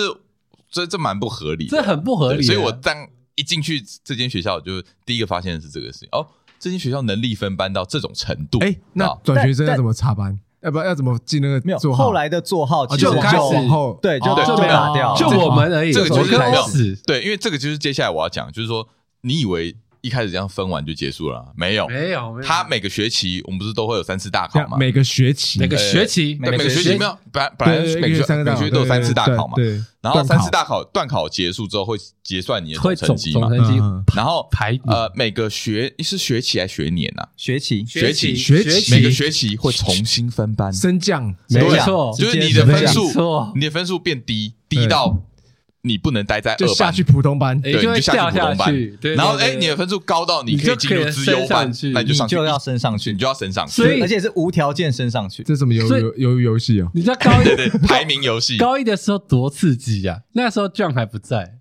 [0.71, 2.95] 这这蛮不合理，这很不合理，所以我当。
[3.35, 6.09] 一进去这间学校，就第一个发现的是这个事情。
[6.11, 6.27] 哦，
[6.59, 8.59] 这间学校能力分班到这种程度。
[8.59, 10.37] 哎，那转学生要怎么插班？
[10.61, 11.63] 要不要要怎么进那个？
[11.65, 15.93] 没有，后来的座号就开始往后，对，就就被打掉，就我们而已。
[15.93, 16.65] 这个就是没有，
[17.07, 18.89] 对，因为这个就是接下来我要讲，就是说
[19.23, 19.77] 你以为。
[20.01, 21.45] 一开始这样分完就结束了？
[21.57, 22.41] 没有，没有。
[22.41, 24.77] 他每个学期我们不是都会有三次大考吗？
[24.79, 29.55] 每个学期，每个学期，每个学期没有，本来本来每个每个学期都有三次大考嘛。
[29.57, 29.83] 对。
[30.01, 33.49] 然后三次大考段考结束之后会结算你的总成绩嘛？
[33.49, 33.83] 总成绩。
[34.15, 37.29] 然后排呃每个学是学期还是学年呐？
[37.37, 45.25] 学期，学期，学期，每个学期会重新分班升降，没错，就是你的分数，你的分数变低，低到。
[45.89, 48.75] 你不能待在二班，下去普通班，对，你就下去普通班。
[49.17, 53.73] 然后，哎，你的分数高到你可以进入资优班，那你就上去，就要升上去，你就要升上去。
[53.73, 55.43] 所以，而且是无条件升上去。
[55.43, 56.91] 这什么游游游游戏哦？
[56.95, 60.21] 你知道高一 对对排名游戏，高一的时候多刺激呀！
[60.33, 61.55] 那时候 John 还不在。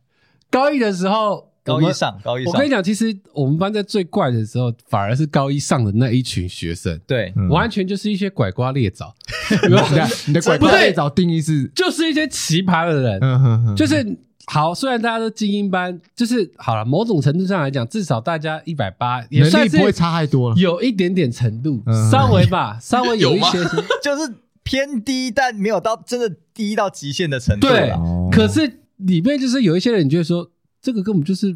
[0.49, 2.53] 高一的时候，高一上，高一上。
[2.53, 6.99] 我跟你讲，其实我们班在最怪的时候，反而是高一上的那一群学生。
[7.05, 9.13] 对，完全就是一些拐瓜裂枣。
[10.27, 13.75] 你的拐瓜裂枣定义是，就是一些奇葩的人。
[13.75, 14.17] 就是。
[14.49, 23.57] 好，虽然大家都精英班，就是好了，某种程度上来讲，至少大家一百八，也算是不会差太多了，有一点点程度，稍微吧， 稍微有一些，
[24.01, 27.67] 就是偏低，但没有到真的低到极限的程度。
[27.67, 27.91] 对，
[28.31, 30.49] 可是里面就是有一些人，你就会说
[30.87, 31.47] 这个根本就是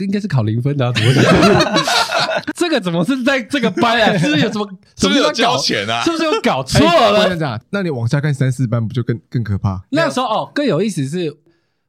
[0.00, 1.24] 应该是考零分的，怎么讲？
[2.54, 4.12] 这个怎么是在这个班啊？
[4.18, 4.68] 是不是有什么？
[4.94, 6.02] 是不是有交钱啊？
[6.04, 7.34] 是不是有搞错了？
[7.34, 9.82] 这样，那你往下看三四班，不就更更可怕？
[9.90, 11.34] 那时候哦，更有意思是。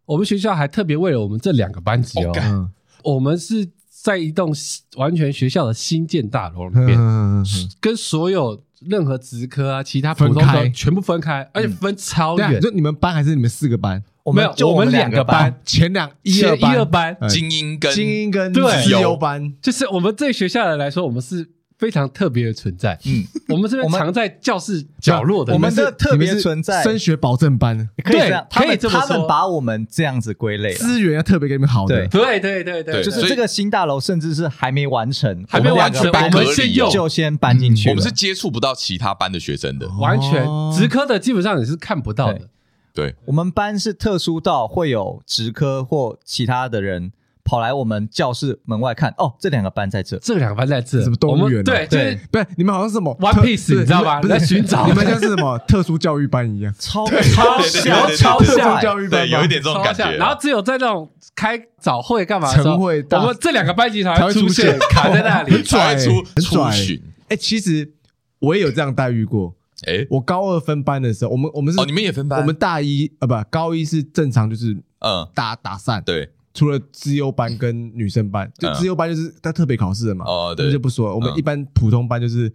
[0.06, 2.70] 我们学校还特别为了我们这两个班级哦，嗯、
[3.02, 4.54] 我们是在一栋
[4.98, 7.46] 完全学校的新建大楼里面，嗯嗯、
[7.82, 12.60] 跟所有任何职科啊、其他普通科全部分开，而且分超远。
[12.60, 14.04] 就你们班还是你们四个班？
[14.24, 18.52] 我们没有，我们两个班，前两一二班，精英跟精英跟
[18.90, 22.98] 优班，就是我们这学校的来说，我们是非常特别的存在。
[23.06, 29.08] 嗯， 我们这边藏在教室角落的，我们的特别存在，升学保证班，可以这样，可以这么说。
[29.08, 32.08] 他们把我们这样子归类，资源要特别给你们好的。
[32.08, 37.90] 对对对对，就是这个新大楼，甚至是还没完成，还没完成，我们先用就先搬进去。
[37.90, 42.50] 我们是接触不到其他班的学生的，完全职科的基本上你是看不到的。
[42.94, 47.12] 对，我们班是特殊到会有职科或其他的人。
[47.46, 51.64] 跑来我们教室门外看，哦，这两个班在这，这两个班在这，什么动物园？
[51.64, 54.20] 对对，不是你们好像是什么 One Piece，你知道吧？
[54.24, 60.12] 在寻找，你们像是什么特殊教育班一样，超超像，超像教育班，有一点这种感觉。
[60.18, 67.00] 然后只有在那种开早会干嘛的时候，晨会，我们这两个班级才会出现，卡在那里，很拽， 出出巡。
[67.28, 67.94] 哎，其实
[68.40, 69.54] 我也有这样待遇过。
[69.86, 72.40] 哎，我高二分班的时候，我们我们是哦，你们也分班？
[72.40, 76.32] 我们大一啊，不，高一是正常，就是嗯，打打散，对。
[76.56, 81.14] 除了资优班跟女生班，就资优班就是他特别考试的嘛，哦，对，就不说了。
[81.14, 82.52] 我们一般普通班就是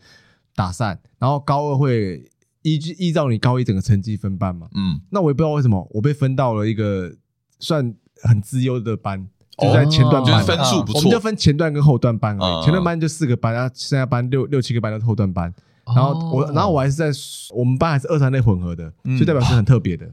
[0.56, 2.24] 打散，然后高二会
[2.62, 4.66] 依据依照你高一整个成绩分班嘛。
[4.74, 7.14] 嗯，那我也不知道为什么我被分到了一个
[7.58, 10.98] 算很资优的班，就在前段班，分数不错。
[10.98, 15.54] 我们就分前段跟后段班而已，前段班就四个班，然后剩下班六六七个班都是后段班。
[15.84, 17.10] 然后我，然后我还是在
[17.54, 20.08] 我们班还是二三类混合的，就代表是很特别的。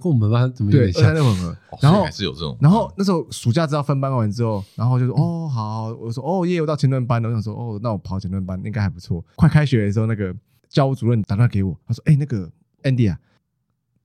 [0.00, 1.12] 跟我们班怎么有点像？
[1.12, 1.56] 对，混合。
[1.80, 2.56] 然后还是有这种。
[2.60, 10.34] 然后那时候暑假知道分班完之后，然后就说：“哦，好。”我说：“哦，耶，我到前段班了。”我想说：“哦，那我跑前段班应该还不错。”快开学的时候，那个
[10.68, 12.50] 教务主任打电话给我，他说：“哎，那个
[12.82, 13.18] Andy 啊，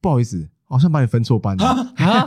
[0.01, 2.25] 不好意思，好像把你分错班了啊，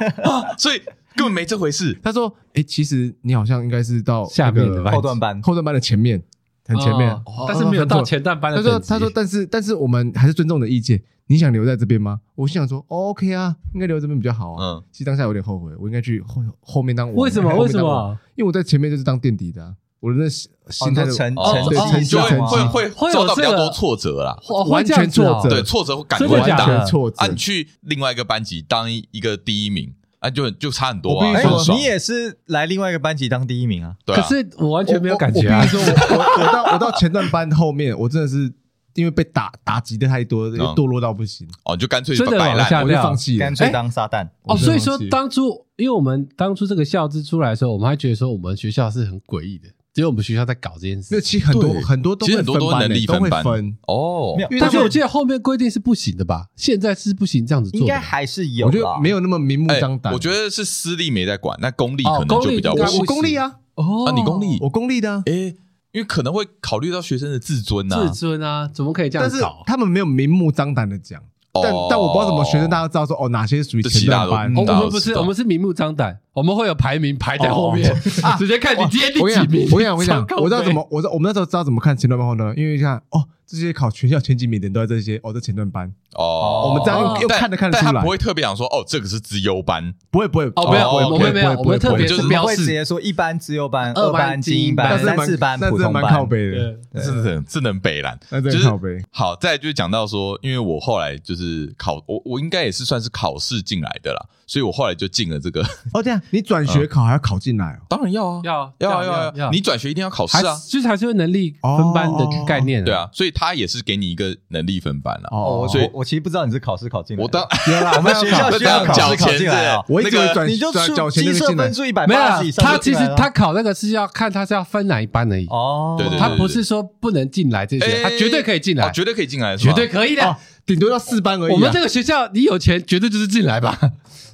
[0.56, 0.78] 所以
[1.16, 1.98] 根本没这回事。
[2.02, 6.22] ”他说：“哎，其实你好像应该是到下面的后段班，后段班的前面，
[6.66, 7.14] 很前面，
[7.46, 12.20] 但是没有到前段班的。”他说：“他说，但是但是我们还是尊重你的意见。”你想留在这边吗？
[12.34, 14.64] 我心想说，OK 啊，应该留在这边比较好啊。
[14.64, 17.22] 嗯，其实当下有点后悔，我应该去后后面当我。
[17.22, 17.54] 为什么？
[17.54, 18.18] 为什么？
[18.34, 24.38] 因为我在前面就是当垫底的，我的那心态的成成成就会会会受到比较多挫折啦，
[24.70, 26.82] 完全挫折，对挫折会感觉很大。
[26.86, 31.38] 挫折，啊，你去另外一个班级当一个第一名，啊，就就差很多啊。
[31.74, 33.96] 你也是来另外一个班级当第一名啊？
[34.06, 34.16] 对。
[34.16, 35.62] 可是我完全没有感觉啊。
[35.70, 38.50] 我我到我到前段班后面，我真的是。
[38.98, 41.48] 因为被打打击的太多，堕落到不行。
[41.64, 44.28] 哦，就干脆就摆烂，我就放弃了，干脆当撒旦。
[44.42, 44.56] 哦。
[44.56, 51.14] 所以说当初，因为我们当初这个校资出来的时候，我们还觉得说我们学校是很诡异的，只有我们学校在搞这件事。
[51.14, 53.44] 那其实很多很多都其实很多都能力分班。
[53.86, 56.46] 哦，但是我记得后面规定是不行的吧？
[56.56, 60.12] 现在是不行这样子做，应该还是有，我觉得没有那么明目张胆。
[60.12, 62.98] 我觉得是私立没在管，那公立可能就比较不行。
[62.98, 65.54] 我公立啊，哦，你公立，我公立的，诶。
[65.92, 69.32] 因为可能会考虑到学生的自尊呐，自尊啊，怎么可以这样搞？
[69.32, 71.20] 但是他们没有明目张胆的讲，
[71.52, 74.54] 但但我不知道怎么学生大家知道说哦，哪些属于前段班。
[74.54, 77.94] 我们不是，我们是明目张胆，我们会有排名排在后面，
[78.38, 79.68] 直接看你今天第几名。
[79.72, 82.52] 我跟你讲，我跟你讲，我 知道怎么，我知道我们那时候知道怎么看前段班后呢？
[82.56, 83.24] 因为你看哦。
[83.48, 85.90] 这些考全校前几名的人都在这些哦，这前段班。
[86.14, 90.44] 哦，我们这样又看得看得出来，但他不会特别想说哦，这个是资优班，不会不会。
[90.56, 99.02] 哦，没有，我们没有，我们特别就是不会直接说一班资优班、二班精英班、三四班普通班，蛮靠北的，是是智能北蓝，就是靠北。
[99.10, 104.26] 好，再就是讲到说，因为我后来就是考我我应该也是算是考试进来的啦。
[104.48, 107.78] 所以我后来就进了这个哦，这样 你转学考还要考进来？
[107.86, 115.28] 当然要啊，要要要要，你转学一定要考试啊，就是还是能力分班的概念，对啊，所以他也是给你一个能力分班了。
[115.30, 117.42] 哦，所以我其实不知道你是考试考进来，我当
[117.96, 125.46] 我们学校需要考试考进来啊，我一直转你就出基测分数一百八十以上，他其实他考那个是要看他是要分哪一班而已。
[125.48, 131.52] 哦，对对，他不是说不能进来这些，他绝对可以进来，绝对可以进来，绝对可以的，顶多要四班而已。
[131.52, 133.78] 我们这个学校你有钱绝对就是进来吧。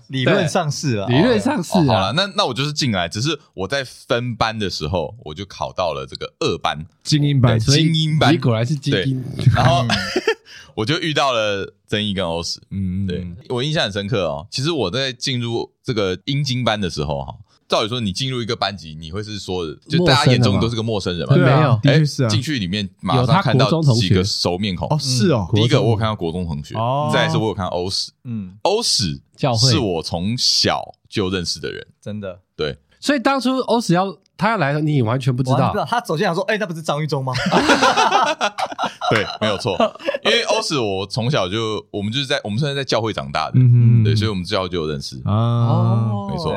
[0.09, 1.85] 理论上是啊，理论上是啊。
[1.87, 9.25] 好了，那那我就是进来，只是我在分班的时候，我就考到了这个二班精英班，精英班，你果然是精英。
[9.55, 9.85] 然后
[10.75, 14.47] 我就遇到了曾毅跟欧史，嗯，对我印象很深刻哦。
[14.51, 17.35] 其实我在进入这个英精班的时候，哈。
[17.75, 21.35] 照理说，你进入一个班级，你会是说的，就大家眼中都是个陌生人嘛？
[21.35, 22.29] 对，没有，的确是啊。
[22.29, 24.87] 进去里面马上看到几个熟面孔。
[24.89, 25.49] 哦，是哦。
[25.53, 26.77] 第一个我有看到国中同学，
[27.13, 28.13] 再来是我有看到欧史。
[28.23, 29.21] 嗯，欧史
[29.59, 32.39] 是我从小就认识的人，真的。
[32.55, 35.73] 对，所以当初欧史要他要来的，你完全不知道。
[35.73, 37.33] 不知道，他首先想说：“哎，那不是张玉忠吗？”
[39.11, 39.77] 对，没有错。
[40.25, 46.55] 因为欧史我从小就，我们就是在我们算是在教会长大的，嗯，对，所以我们之后就有认识啊，没错。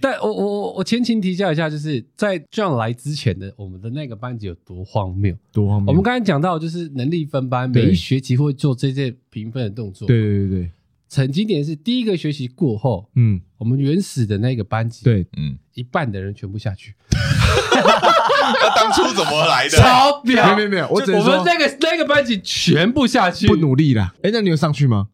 [0.00, 5.90] 但我我我前情提教一下，就是在这样来之前的我们的那个班级有多荒谬，多荒谬。
[5.90, 10.06] 我们刚才讲到，就是能力分班，每一学期会做这些评分的动作。
[10.06, 10.70] 对对对对。
[11.08, 16.94] 很经典是第一个学期过后，嗯，我们原始的那个班级，对，嗯，一半的人全部下去。
[17.72, 19.78] 那当初怎么来的？
[19.78, 20.56] 超屌！
[20.56, 24.14] 没有没有，我只能说我们那个那个班级全部下去，不努力了。
[24.22, 25.08] 哎，那你有上去吗？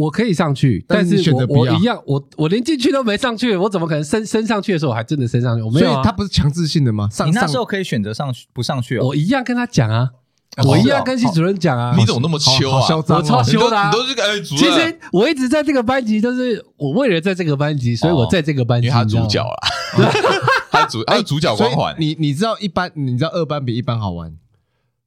[0.00, 5.62] 我可以上去，但是选择我一样，我我连进去都没上去，我怎么可能升升上去的时候我还真的升上去？
[5.62, 7.08] 我没有，他不是强制性的吗？
[7.26, 9.06] 你那时候可以选择上去不上去哦。
[9.06, 10.08] 我一样跟他讲啊，
[10.66, 11.94] 我一样跟系主任讲啊。
[11.98, 12.80] 你怎么那么羞啊？
[12.80, 14.58] 我超羞的，你都是个哎主任。
[14.58, 18.88] 其实我一直在这个班级，都是我为了在这个班级，所以我在这个班级。
[18.88, 19.68] 他主角啊，
[20.72, 21.94] 他主他主角光环。
[21.98, 24.32] 你你知道一班，你知道二班比一班好玩？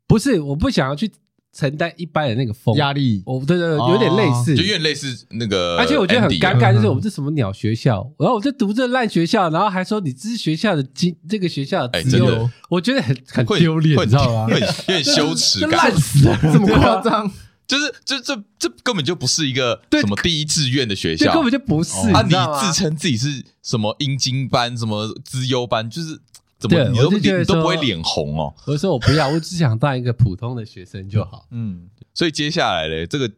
[0.07, 1.11] 不是，我不想要去。
[1.55, 5.77] 承担一般的那个风压力，哦，对对对，有点类似，就有点类似那个。
[5.77, 14.49] 而且我觉得很尴尬，就是我们这什么鸟学校，然后我就读这烂学校，然后还说你这是学校的经，这个学校的资优，我觉得很很丢脸，你知道吗？
[14.49, 17.31] 有点羞耻感， 烂死了，这么夸张？
[17.67, 22.09] 就是这这这根本就不是一个什么第一志愿的学校，根本就不是。
[22.09, 26.19] 啊，你自称自己是什么英精班，什么资优班，就是。
[26.63, 28.53] 怎么你都你都不会脸红哦？
[28.65, 31.45] 我说我不要，我只想当一个普通的学生就好。
[31.51, 33.29] 嗯，所以接下来嘞，这个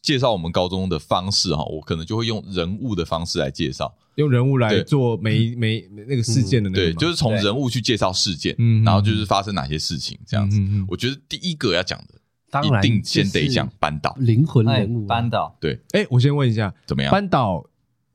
[0.00, 10.60] 介绍我们高中的方式哈，我可能就会用人物的方式来介绍，用人物来做每每那个事件的那个，对，就是从人物去介绍事件，嗯，然后就是发生哪些事情这样子。
[10.86, 12.14] 我觉得第一个要讲的，
[12.48, 15.56] 当然一定先得讲班导，灵魂人物班导。
[15.60, 17.10] 对，哎，我先问一下，怎么样？
[17.10, 17.64] 班导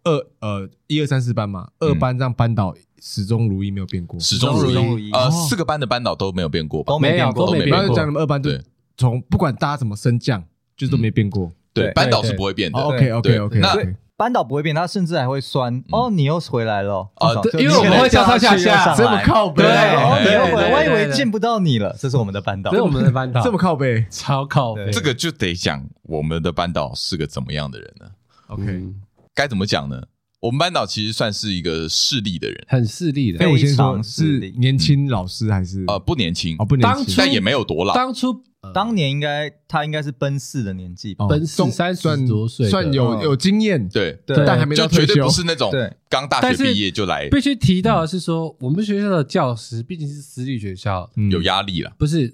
[0.05, 2.73] 二呃一二三四班嘛，二班让班导。
[3.05, 4.17] 始终如一，没有变过。
[4.17, 6.93] 始终如一，呃，四个班的班导都没有变过吧？
[6.93, 7.93] 都没变过，都没变过。
[7.93, 8.61] 讲你们二班，对，
[8.95, 10.41] 从不管大家怎么升降，
[10.77, 11.51] 就是都没变过。
[11.73, 12.79] 对，班导是不会变的。
[12.79, 13.59] OK，OK，OK。
[13.59, 13.75] 那
[14.15, 15.83] 班导不会变，他甚至还会酸。
[15.91, 17.33] 哦，你又回来了啊？
[17.59, 19.63] 因为我们会上上下下，这么靠背。
[19.63, 21.93] 对，你又回来，我以为见不到你了。
[21.99, 24.89] 这是我们的班导，这是我们的班导，这么靠背，超靠北。
[24.91, 28.05] 这个就得讲我们的班导是个怎么样的人呢
[28.47, 28.81] ？OK，
[29.35, 30.01] 该怎么讲呢？
[30.43, 33.39] 我们班导其实算是一个势利的人，很势利的。
[33.39, 35.85] 哎，我先说，是年轻老师还是？
[35.87, 37.93] 呃，不年轻哦，不年轻，但也没有多老。
[37.93, 45.71] 当初当年应该他应该是奔四的年纪，奔四三十多岁，算有有经验，对对，但还没到退休，就绝对不是那种
[46.09, 47.29] 刚大学毕业就来。
[47.29, 51.93] 必须提到的是说，我们学校的教师毕竟是私立学校，有压力了。
[51.97, 52.27] 不是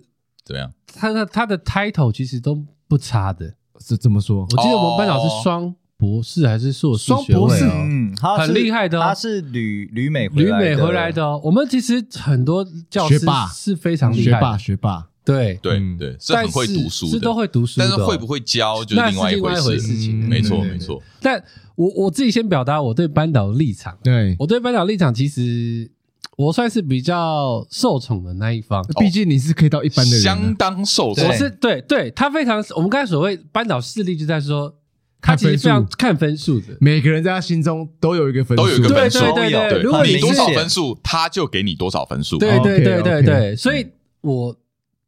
[0.44, 0.74] 怎么样？
[0.96, 4.48] 他的他的 title 其实都不差的，是这么说。
[4.50, 5.76] 我记得我们班导是双。
[6.00, 7.08] 博士还是硕士？
[7.08, 8.98] 双博士，嗯，很厉害的。
[9.02, 11.22] 他是旅旅美旅美回来的。
[11.22, 11.42] 哦。
[11.44, 13.20] 我们其实很多教师
[13.54, 20.18] 是非常厉害，学霸学霸，对对对，是很会读书的，是都会读书，但是会不会教就是另外一回事情。
[20.30, 21.04] 没错没错。
[21.20, 21.44] 但
[21.76, 23.98] 我我自己先表达我对班导的立场。
[24.02, 25.92] 对，我对班导立场，其实
[26.38, 28.82] 我算是比较受宠的那一方。
[28.98, 31.28] 毕竟你是可以到一般的人，相当受宠。
[31.28, 32.64] 我是对对，他非常。
[32.78, 34.74] 我们刚才所谓班导势力，就在说。
[35.22, 39.20] 他其实非常看分数的，每个人在他心中都有一个分数，都有一个分数。
[39.20, 42.38] 对对对对，如果你多少分数，他就给你多少分数。
[42.38, 43.88] 对对对对对，所以
[44.22, 44.56] 我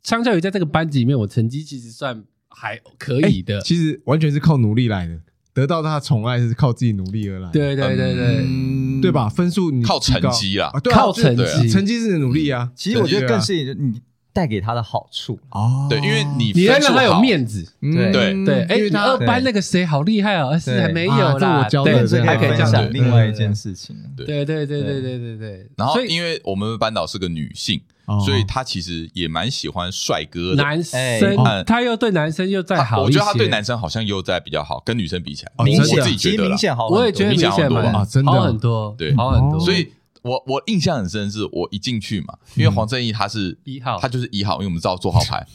[0.04, 3.62] 相较于在这个班级里面，我成绩其实算还可以的。
[3.62, 5.18] 其实完全是靠努力来的，
[5.54, 7.50] 得到他的宠爱是靠自己努力而来。
[7.52, 9.30] 对对对对，对吧？
[9.30, 12.72] 分数你靠成绩啊，靠成绩，成绩是努力啊。
[12.76, 14.02] 其实我觉得更是你。
[14.34, 15.40] 带给他的好处。
[15.50, 18.12] 哦，对，因为你你要让他有面子，对。
[18.46, 22.72] 对，哎，他二班那个谁好厉害啊，二四还没有啦，对，这还可以讲。
[22.72, 24.26] 讲另外一件事情，对。
[24.26, 25.38] 对对对对对。
[25.38, 25.68] 对。
[25.76, 27.82] 然后，因为我们班导是个女性，
[28.26, 30.64] 所以她其实也蛮喜欢帅哥的。
[30.64, 39.92] 男生，她又对男生又再好，我觉得她对男生好像又在比较好，跟女生比起来，明显自己觉得，明显好，我也觉得明显好多啊，真的好很多，对，好很多，所以。
[40.24, 45.46] 我我印象很深的是，我一进去嘛，因为黄正义他是一号，他就是一号，因为我们知道做号牌。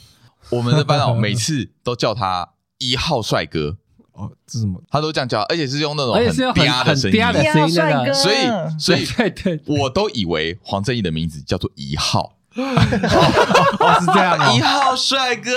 [0.51, 2.49] 我们的班长每次都叫他
[2.79, 3.77] 一号帅哥
[4.13, 4.81] 哦，这什么？
[4.89, 8.37] 他都这样叫，而且是用那种很嗲的声音，的声音，所以
[8.79, 15.51] 所以 对对，我都以为黄正义的名字叫做一号， 哦是这样，一号帅哥。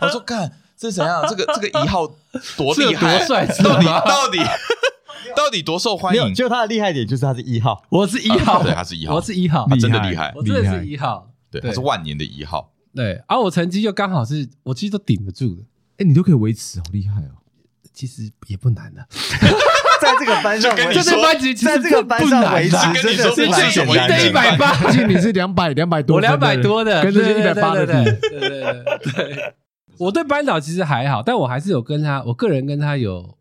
[0.00, 1.24] 我说看这是怎样？
[1.28, 2.06] 这个这个一号
[2.56, 4.38] 多厉害，多帅，到底到底。
[5.36, 6.34] 到底多受欢迎？
[6.34, 15.62] 就他的厉害点就是他是一号，我是一号，对，他是一号，我是一号，他真的厉害，我真的是一号，对，他是万年的一号，对，而我成绩就刚好是我其实都顶得住的，
[15.98, 17.36] 哎，你都可以维持，好厉害哦，
[17.92, 19.06] 其实也不难的，
[20.00, 27.92] 在这个班上，在这个班级，在这个班上维持，跟你说不是什么一百八，毕竟你是两百两百多，我两百多的，跟这些一百八的比，
[28.28, 29.54] 对对对，
[29.98, 33.36] 我对班导其实还好，但我还是有跟他，我个人跟他有。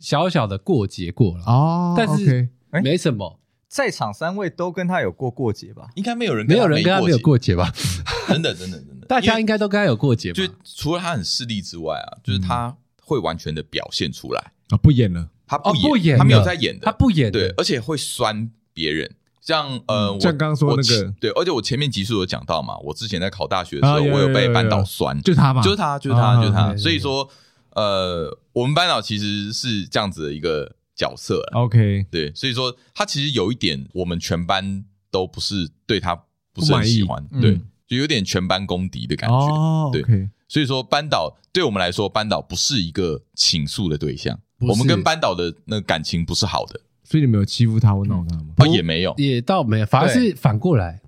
[0.00, 1.44] 小小的过节过了。
[1.44, 2.48] 哦，但是
[2.82, 3.38] 没什么，
[3.68, 5.90] 在场三位都跟他有过过节吧？
[5.94, 7.72] 应该没有人，没有人跟他没有过节吧？
[8.26, 10.32] 真的，真的，真的，大家应该都跟他有过节。
[10.32, 14.52] 就除了他很势利之外啊，就是他会完全的表现出来。
[14.70, 26.76] 啊，不演了，他不演，他没有在演的，他不演，对，而且会酸别人，像呃，像刚刚说那个，对，而且我前面集数有讲到嘛，我之前在考大学的时候，我有被班导酸，就他嘛，就是他，就是他，就是他。
[26.76, 27.28] 所以说，
[27.74, 31.42] 呃，我们班导其实是这样子的一个角色。
[31.52, 36.14] OK，对，所以说他其实有一点，我们全班都不是对他
[36.52, 39.90] 不是很喜欢，对，就有点全班公敌的感觉。
[39.92, 46.80] 对，所以说班导对我们来说，班导不是一个倾诉的对象，我们跟班导的那个感情不是好的。
[47.04, 48.54] 所以你没有欺负他或闹他吗？
[48.58, 51.00] 哦，也没有，也倒没有，反而是反过来，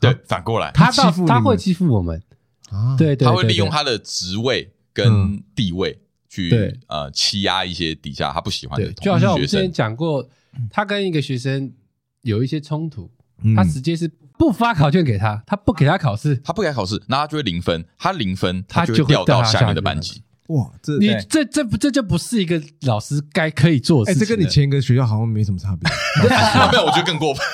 [0.00, 2.22] 对，反过来，他欺负他会欺负我们。
[2.70, 5.98] 啊，对对，他会利用他的职位跟地位
[6.30, 10.26] 去呃欺压一些底下他不喜欢的，就好像我们之前讲过，
[10.70, 11.70] 他跟一个学生
[12.22, 13.10] 有一些冲突，
[13.56, 14.08] 他直接是
[14.38, 20.22] 不发考卷给他，他不给他考试，他不给他考试，那他就会零分，他零分，他就会掉到下面的班级。
[20.50, 24.24] 哇，这你这这不这就不是一个老师该可以做的事情。
[24.24, 25.88] 哎，这跟你前一个学校好像没什么差别。
[26.72, 27.46] 没有，我觉得更过分。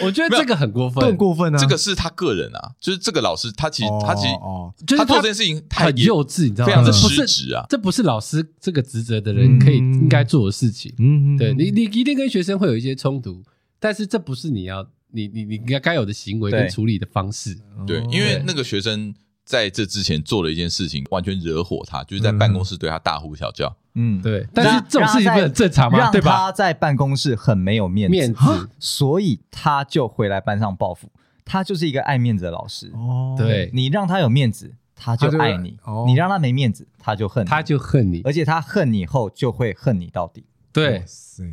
[0.00, 1.58] 我我觉得这个很过分，更过分啊！
[1.58, 6.66] 这个是他个人啊，就是这个老师他其实他其实哦，他做这件事情很幼稚，你知道吗？
[6.66, 7.66] 非常的失职啊！
[7.68, 10.94] 这不是老师这个职责的人可以应该做的事情。
[10.98, 13.42] 嗯，对你你一定跟学生会有一些冲突，
[13.78, 17.58] 但是这不是你要你你你应该该有的行为跟处理的方式。
[17.86, 19.14] 对，因为那个学生。
[19.48, 23.74] 在这之前做了一件事情，完全惹火他，就是在办公室对他大呼小叫。
[23.94, 24.46] 嗯，对。
[24.52, 26.10] 但是这种事情不很正常吗？
[26.10, 26.36] 对吧？
[26.36, 31.10] 他在办公室很没有面子，面子，所以他就回来班上报复。
[31.46, 32.92] 他就是一个爱面子的老师。
[32.92, 38.20] 哦，对，你让他有面子，他就爱你；你让他没面子，他就恨你，他就恨你。
[38.24, 40.44] 而且他恨你后，就会恨你到底。
[40.78, 41.04] 对，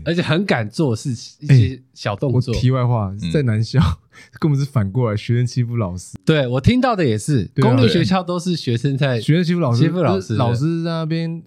[0.05, 2.53] 而且很敢做事情，一些小动作。
[2.53, 3.79] 题外话，在南校
[4.39, 6.17] 根本是反过来，学生欺负老师。
[6.25, 10.35] 对，我听到的也是，公立学校都是学生在学生欺负老师，欺负老师。
[10.35, 11.43] 老师在那边，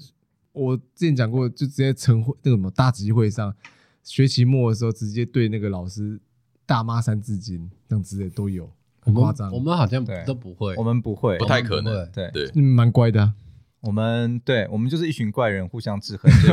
[0.53, 3.55] 我之前讲过，就直接晨会那个什么大集会上，
[4.03, 6.21] 学期末的时候，直接对那个老师
[6.67, 8.71] 大骂三字经，这样之类都有，
[9.01, 9.51] 很夸张。
[9.53, 12.09] 我们好像都不会，我们不会，不太可能。
[12.13, 13.33] 对对，蛮乖的。
[13.81, 16.31] 我们对，我们就是一群怪人，互相制衡。
[16.43, 16.53] 对，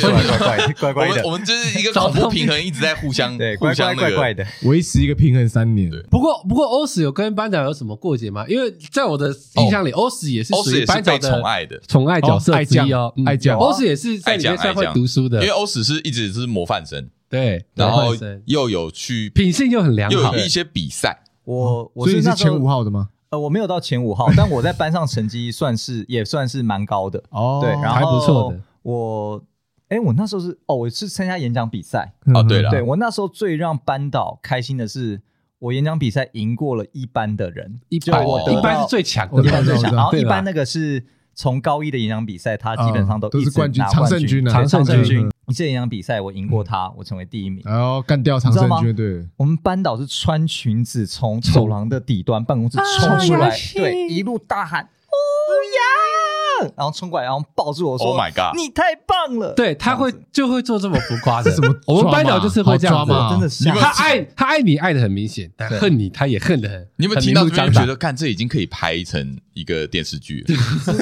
[0.00, 1.22] 怪怪怪怪的。
[1.24, 5.90] 我们就是一个恐怖平衡，一直在互相对，互相怪怪的，维持一个平衡三年。
[6.10, 8.44] 不过，不过欧史有跟班长有什么过节吗？
[8.46, 13.58] 因为在我的印象里，欧史也是属于班长的宠爱的宠爱角色之一哦，爱讲。
[13.58, 18.14] 欧史也是在里面算会读书的，因为欧史是一直是模范生，对，然后
[18.44, 21.22] 又有去品性又很良好，又有一些比赛。
[21.44, 23.08] 我我是前五号的吗？
[23.30, 28.60] 呃，我没有到前五号，但我在班上成绩算是也算是蛮高的哦，对，然后还不错的。
[28.82, 29.42] 我，
[29.88, 35.20] 哎，我那时候是哦，我是参加演讲比赛哦，对了，对我那时候最让班导开心的是，
[35.58, 39.92] 我演讲比赛赢过了一班的人，一班一班是最强的，一班最强。
[39.94, 41.04] 然后一班那个是
[41.34, 45.28] 从高一的演讲比赛，他基本上都都是冠军，常胜军，常胜军。
[45.48, 47.62] 一次演讲比赛，我赢过他，我成为第一名。
[47.64, 49.24] 然后干掉常胜军，对。
[49.36, 61.72] 我们班导是穿裙子从走廊的底端办公室冲出来，对，一路大喊乌鸦，然后冲过来，然后抱住我说：“Oh my god，你太棒了！”对，他会就会做这么浮夸的， 什么？
[61.86, 63.64] 我们班导就是会这样子，真的是。
[63.66, 66.88] 他爱他爱你爱的很明显，但恨你他也恨的很。
[66.96, 70.56] 你有没有听到这边觉得，看这已经可以拍成一个电视剧了？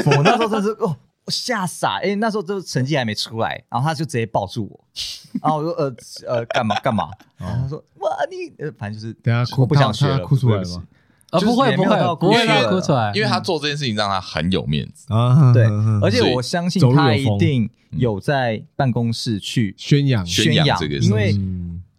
[0.19, 0.95] 我那时候真是哦。
[1.27, 4.85] 我吓傻，哎，那时候这成绩还没出来，然后他就直接抱住我，
[5.43, 5.95] 然后我说呃
[6.27, 7.11] 呃干嘛干嘛？
[7.39, 10.85] 然后他说哇你呃反正就是等下哭不想学了，哭出来了吗？
[11.31, 15.13] 啊不会不会不会哭出来，因为他做这件事情让他很有面子。
[15.13, 15.67] 啊，对，
[16.01, 20.25] 而且我相信他一定有在办公室去宣扬。
[20.25, 21.35] 宣扬这个，因为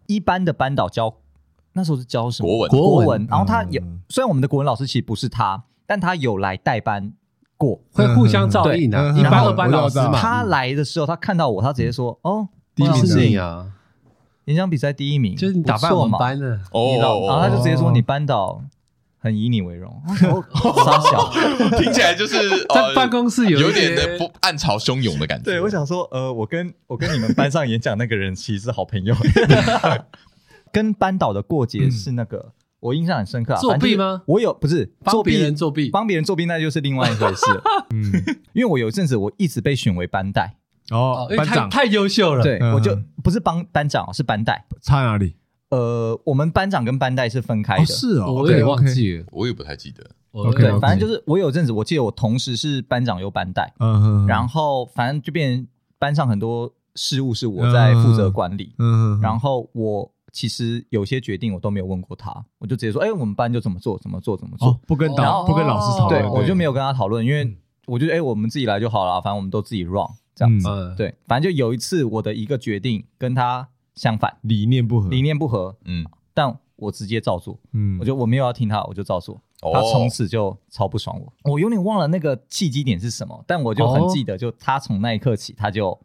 [0.06, 1.14] 一般的班导教
[1.74, 2.48] 那时候是教什么？
[2.48, 2.70] 国文。
[2.70, 7.12] 国文，然后他有虽然我们的国文老师其实不是他，但他有来带班。
[7.56, 7.80] 过。
[7.92, 10.18] 会互相照应的，一般二班老师嘛。
[10.20, 13.66] 他来的时候，他看到我，他直接说：“哦，第一名啊，
[14.44, 18.62] 演讲比赛第一名，就是你打败我们班的。”哦，然后他就直接说：“你班导
[19.18, 20.00] 很以你为荣。”
[20.84, 21.30] 傻小，
[21.78, 22.36] 听起来就是
[22.72, 25.44] 在办公室有有点的不暗潮汹涌的感觉。
[25.44, 29.14] 对，我想说，呃，我跟我跟你们班上演讲那个人其实是好朋友，
[30.70, 32.52] 跟班导的过节是那个。
[32.86, 34.22] 我印象很深刻啊，作弊吗？
[34.26, 37.44] 我有不是帮别人作弊，帮别人作弊那就是另外一回事。
[37.90, 38.12] 嗯，
[38.54, 40.56] 因为我有一阵子我一直被选为班代
[40.90, 42.44] 哦，班长太优秀了。
[42.44, 44.66] 对，我就不是帮班长，是班代。
[44.80, 45.34] 差哪里？
[45.70, 47.84] 呃，我们班长跟班代是分开的。
[47.86, 50.04] 是哦，我也忘记了，我也不太记得。
[50.52, 53.74] 对，反正就是我有阵子，我记得我同时是班长又班代。
[53.80, 54.26] 嗯哼。
[54.28, 55.66] 然后反正就变
[55.98, 58.74] 班上很多事务是我在负责管理。
[58.78, 59.20] 嗯哼。
[59.20, 60.12] 然后我。
[60.36, 66.22] 其实有些决定我都没有问过他，我就直接说：“哎，我们班就怎么做，怎么做，怎么做。”不跟导，不跟老师讨论。
[66.22, 67.56] 对，我就没有跟他讨论，因为
[67.86, 75.74] 我觉得：“哎，我们自己来就好了，反正我们都自己 run 这样子。”对，反正就有一次我的一个决定跟他相反，理念不合，理念不合。
[75.86, 77.58] 嗯，但我直接照做。
[77.72, 79.40] 嗯，我就我没有要听他，我就照做。
[79.72, 85.98] 他从此就超不爽我，我有点忘了那个契机点是什么，但我就很记得，就他从那一刻起，他就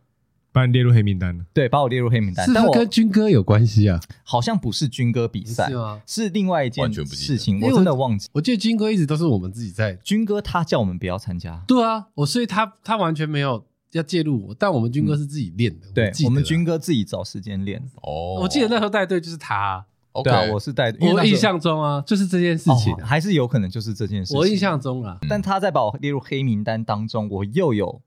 [0.52, 1.44] 把你列入黑名单了。
[1.54, 2.46] 对，把我列入黑名单。
[2.46, 4.00] 是跟军歌有关系啊？
[4.24, 5.72] 好像不是军歌比赛，
[6.06, 8.30] 是另外一件事情，我真的忘记。
[8.34, 11.64] 我记得军歌一直都是我们自己在，军歌他叫我们不要参加。
[11.68, 15.88] 对啊，我所以他他完全没有要介入我，但我们军歌是自己练的。
[15.94, 17.82] 对，我们军歌自己找时间练。
[18.02, 19.86] 哦，我记得那时候带队就是他。
[20.26, 24.38] 对啊，我是带，我印象中啊，就是这件事情，还是有可能就是这件事情。
[24.38, 28.02] 我印象中啊，但他在把我列入黑名单当中，我又有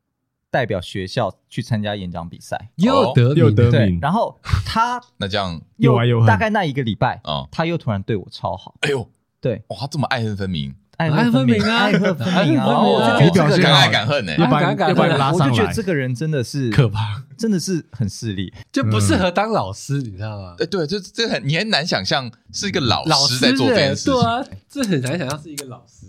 [0.55, 3.98] 代表学校去参加演讲比赛，又得又得名。
[4.00, 5.61] 然后他 那这样。
[5.78, 8.76] 又大概那一个礼拜啊，他又突然对我超好。
[8.82, 17.24] 哎呦，对，哇，他这么爱恨分明，爱恨分明啊，爱恨分明啊，我就觉得敢爱敢恨呢，又把又把你拉上来，我就觉得这个人真的是可怕。
[17.36, 20.55] 真的是很势利，就不适合当老师，你知道吗？
[20.61, 26.07] 哎，对，这这很你很难想象是一个老师在做这件事情，对啊，这很难想象是一个老师。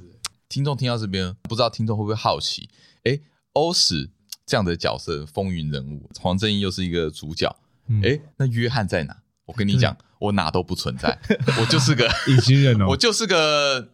[0.48, 2.70] 听众听到这边，不知道听众会不会好奇？
[3.06, 3.20] 哎，
[3.54, 4.12] 欧史
[4.46, 7.56] 这样的角色，风云人物，黄正英又是一个主角，
[8.04, 9.18] 哎，那约翰在哪？
[9.46, 11.18] 我跟你讲，我哪都不存在，
[11.62, 13.89] 我就是个隐形人哦， 我就是个。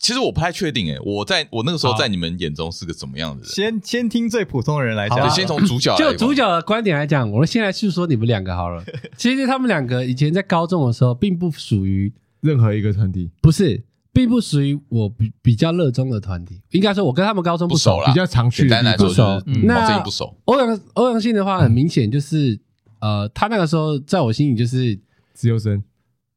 [0.00, 3.50] 其实我不太确定，诶，我在我那个时候在你们眼中是个怎么样的人？
[3.50, 8.84] 先先听最普通的人来讲，先从主角 就主角的观点来讲，我们先来叙说你们两个好了。
[9.16, 13.82] 其实他们两个以前在高中的时候，并不属于任何一个团体，不是，
[14.18, 16.60] 并不属于我比比较热衷的团体。
[16.70, 19.40] 应该说，我跟他们高中不熟，比较常去的不熟。
[19.62, 20.36] 那不熟。
[20.46, 22.58] 欧阳欧阳信的话，很明显就是，
[22.98, 24.98] 呃，他那个时候在我心里就是
[25.34, 25.80] 自由生。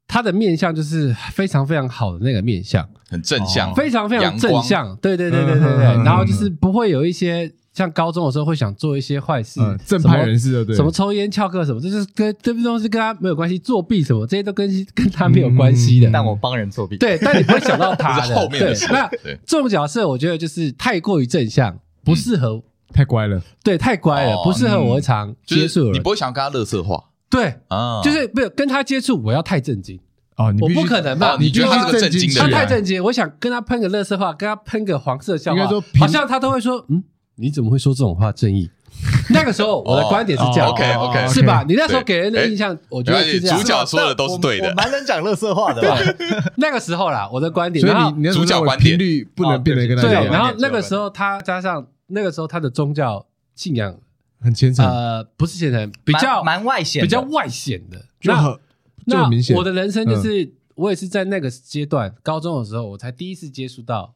[0.08, 4.96] 他的面相就是非常非常好的那个面相，很正向，非常非常正向。
[4.98, 5.84] 对对对对对对。
[6.04, 13.58] 然后就是不会有一些像高中的时候会想做一些坏事，正派人士的对，什么抽烟翘课什么，就是跟这些东西跟他没有关系。
[13.58, 16.10] 作弊什么这些都跟跟他没有关系的。
[16.12, 18.74] 但我帮人作弊，对，但你不会想到他的 后面的。
[18.92, 19.10] 那
[19.46, 22.62] 这种角色，我觉得就是太过于正向，不适合，
[22.94, 23.42] 太乖了。
[23.64, 25.92] 对，太乖了，不适合我常接触。
[25.92, 27.06] 你不会想跟他乐色化。
[27.30, 29.98] 对啊，就是没有跟他接触，我要太震惊
[30.36, 30.54] 哦。
[30.60, 31.38] 我不可能嘛？
[31.40, 32.52] 你觉得他是个震惊的人？
[32.52, 35.66] 他太震惊，我想跟他喷个乐色话，跟他喷个黄色笑话，
[35.98, 37.02] 好像他都会说：“嗯，
[37.42, 38.70] 你怎么会说这种话？”正义。
[39.32, 41.66] 那个时候我的观点是这样，OK OK，是吧？
[41.68, 43.58] 你那时候给人的印象，我觉得是这样。
[43.58, 45.82] 主角说的都是对的，我蛮能讲乐色话的。
[45.82, 46.16] 对，
[46.58, 47.84] 那个时候啦，我的观点。
[47.84, 50.24] 所以你主角观点率不能变得跟他一样。
[50.24, 53.26] 对，然后那个时候他加上那个时候他的宗教
[53.56, 53.98] 信仰。
[54.44, 58.06] 很虔诚，呃，不是虔诚，比较蛮外显，比较外显的。
[58.24, 58.58] 那
[59.06, 64.16] 那我的人生就是，我也是在那个阶段，高中的时候，我才第一次接触到，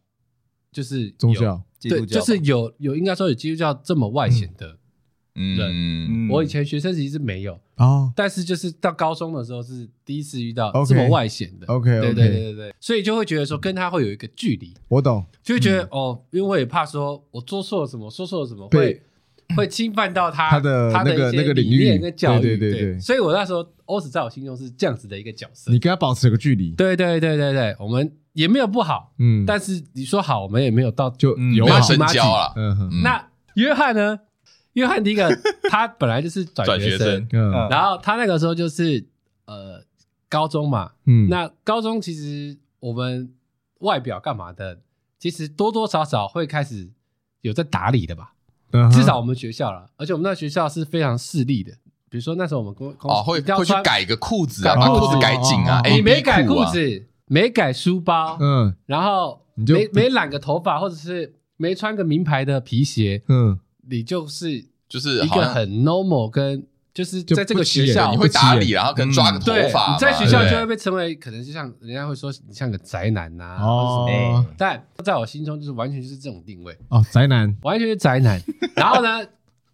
[0.76, 4.78] 就是宗教，对，就是有有应该说有基督教这么外显的
[5.34, 6.30] 人。
[6.30, 7.58] 我以前学生时期是没有。
[7.78, 11.68] 哦，但是就是到高中的时候是第一次遇到这么外显的。
[11.68, 14.74] OK，对对对对对，所以就会觉得说跟他会有一个距离。
[14.90, 19.02] 我懂，就会觉得哦，因为我也怕说我做错了什么，说错了什么会。
[19.56, 22.00] 会侵犯到他他的那个那个领域。
[22.00, 25.72] 跟教育，对对对对，所以我那时候欧史在我心中是这样子的一个角色。
[25.72, 32.54] 你跟他保持个距离，对对对对对，我们也没有不好，嗯，但是你说好，我们也没有到就有深交了。
[32.56, 34.20] 嗯，那约翰呢？
[34.74, 35.30] 约翰第一个
[35.72, 37.28] 他本来就是转学生，
[37.70, 39.08] 然后他那个时候就是
[39.46, 39.82] 呃
[40.28, 43.34] 高中嘛，嗯，那高中其实我们
[43.80, 44.80] 外表干嘛的，
[45.18, 46.90] 其实多多少少会开始
[47.42, 48.34] 有在打理的吧。
[48.92, 51.72] 至少我们学校了，而且我们那学校是非常势利的。
[52.10, 55.82] 比如说那时候我们公公哦会会去改个裤子啊，把裤子改紧啊。
[55.86, 63.60] 你没改裤子，没改书包，嗯，然后你就没没染个头发，或者是没穿个名牌的皮鞋，嗯，
[63.90, 66.66] 你就是就是一个很 normal 跟。
[66.96, 69.92] 就是在这个学校，你会打理，然后可能抓个头发。
[69.92, 73.58] 你在学校就会被称为，可能就像人家会说你像个宅男呐。
[73.60, 74.46] 哦。
[74.58, 76.74] 但在我心中，就是完全就是这种定位。
[76.88, 78.42] 哦，宅男，完全是宅男。
[78.78, 79.28] 然后呢，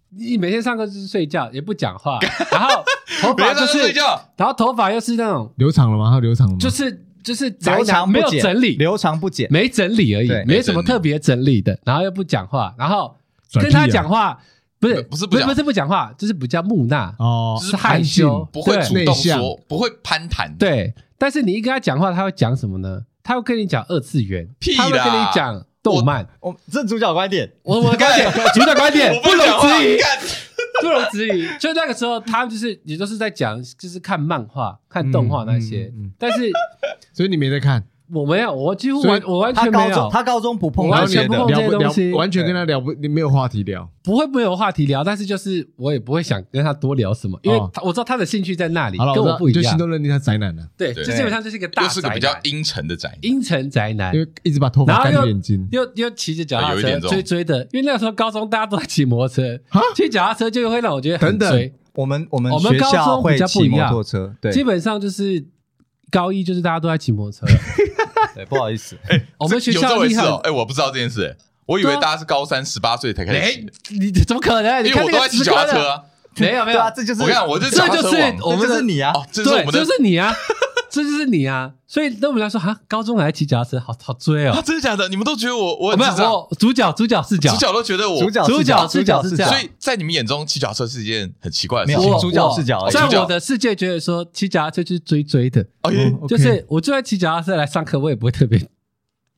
[0.09, 2.17] 你每天上课就是睡觉，也不讲话。
[2.51, 2.83] 然后
[3.21, 6.09] 头发 就是睡觉，然后头发又是那种留长了吗？
[6.09, 6.57] 还留长了吗？
[6.59, 11.79] 就是就是宅男，没有整理，留长不剪，没整理而已，没什么特别整理的。
[11.85, 13.15] 然后又不讲话，然后
[13.53, 14.39] 跟他讲话。
[14.81, 20.51] 不是不是不是不是不讲话，就是比较木讷哦，就是害羞，不会主动说，不会攀谈。
[20.57, 22.99] 对，但是你一跟他讲话，他会讲什么呢？
[23.21, 26.27] 他会跟你讲二次元，他会跟你讲动漫。
[26.39, 29.97] 我这主角观点，我我的观点， 主角观点不容置疑，
[30.81, 31.47] 不容置疑。
[31.59, 35.91] 就那个时候，他就是也都是在讲，就是看漫画、看动画那些。
[36.17, 36.51] 但是，
[37.11, 37.83] 所以你没在看。
[38.13, 40.09] 我没有，我几乎完我完全没有。
[40.11, 49.63] 他高中不碰，完全不碰这些东西，完全跟他聊不，你没有话题聊，不会没有话题聊，但是就是我也不会想跟他多聊什么，因为我知道他的兴趣在那里，跟我不一样。
[49.63, 59.59] 就心中认定他宅男了，对，就基本上就是一个大，就是个比较阴沉的宅，阴沉宅男，因为一直把头发盖住眼睛，又又骑着脚踏车追追的，因为那个时候高中大家都在骑摩托车，
[59.95, 61.73] 骑脚踏车就会让我觉得很追。
[61.93, 65.45] 我们我们我们高中会骑摩托车，对，基本上就是
[66.11, 67.47] 高一就是大家都在骑摩托车。
[68.35, 71.35] 对，不好意思，哎，我们学校有这回事哦，哎，我不知道这件事，
[71.65, 74.85] 我以为大家是高三十八岁才开始骑，你怎么可能？
[74.85, 76.03] 因为我都在骑脚踏车啊，
[76.37, 76.79] 没有没有。
[76.79, 80.33] 啊，这就是我看我这这就是我们是你啊，这是我们的，这是你啊。
[80.91, 81.71] 这就是你啊！
[81.87, 84.61] 所以对我们来说，哈，高中来骑脚踏车，好好追哦！
[84.65, 85.07] 真的假的？
[85.07, 89.49] 你们都觉得我我没有我主角主角视角，主角都觉得我主角主角视角是这样。
[89.49, 92.19] 所以在你们眼中，骑脚踏车是一件很奇怪的事情。
[92.19, 95.65] 主角视角，在我的世界觉得说，骑脚踏车就是追追的。
[95.83, 95.91] 哦
[96.27, 98.59] 就是我就算骑脚踏车来上课，我也不会特别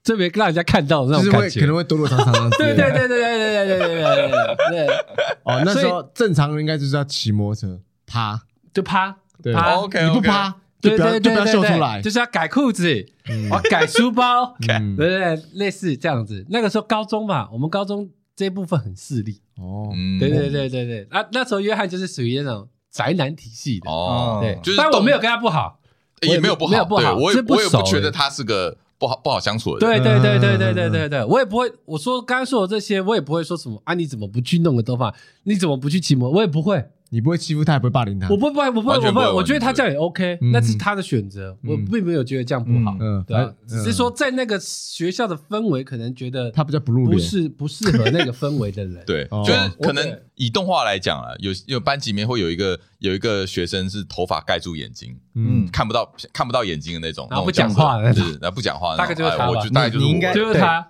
[0.04, 2.50] 特别让人家看到那种感觉，可能会躲躲藏藏。
[2.50, 4.28] 对对对对对对对对对
[4.70, 4.98] 对对。
[5.44, 8.42] 哦，那时候正常人应该就是要骑摩托车趴，
[8.74, 9.16] 就趴，
[9.54, 9.76] 趴。
[9.76, 10.56] OK，你不趴。
[10.84, 13.06] 对对对对对，就是要改裤子，
[13.50, 16.46] 我改书包， 对对对，类似这样子。
[16.50, 19.42] 那个时候高中嘛，我们高中这一部分很势利。
[19.58, 21.08] 哦，对对对对对。
[21.10, 23.90] 啊，那时候约翰就是属于那种宅男体系的。
[23.90, 25.80] 哦，对，就是但我没有跟他不好，
[26.22, 30.04] 也没有不好，没有不好，我也我也不觉得他是个不好不好相处的人。
[30.04, 35.14] 对对对对对对对对，我也不会，我说刚刚说的这些，我也不会说什么啊，你怎么不去弄个头发？
[35.44, 36.30] 你怎么不去骑摩？
[36.30, 36.84] 我也不会。
[37.14, 38.28] 你不会欺负他，也不会霸凌他。
[38.28, 39.32] 我不会，我不会，我不会。
[39.34, 41.56] 我觉得他这样也 OK，那是他的选择。
[41.64, 43.38] 我并没有觉得这样不好，嗯，对。
[43.68, 49.02] 只是说在那个学校的氛围，可能觉得他比较不入不是不适合那个氛围的人。
[49.06, 59.48] 对，就是可能以动画来讲啊，有有班级里面会有一个有一个学生是头发盖住眼睛，嗯，看不到看不到眼睛的那种，然后不讲话的，是，然后不讲话，大概就是他。
[59.48, 60.88] 我觉得大概就是应该就是他。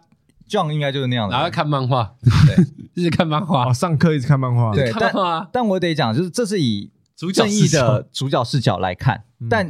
[0.54, 2.14] John 应该就是那样的，然后看漫画，
[2.46, 5.12] 对， 一直看漫画，上课一直看漫画，对，但
[5.52, 6.92] 但我得讲，就是这是以
[7.34, 9.68] 正义的主角视角来看，但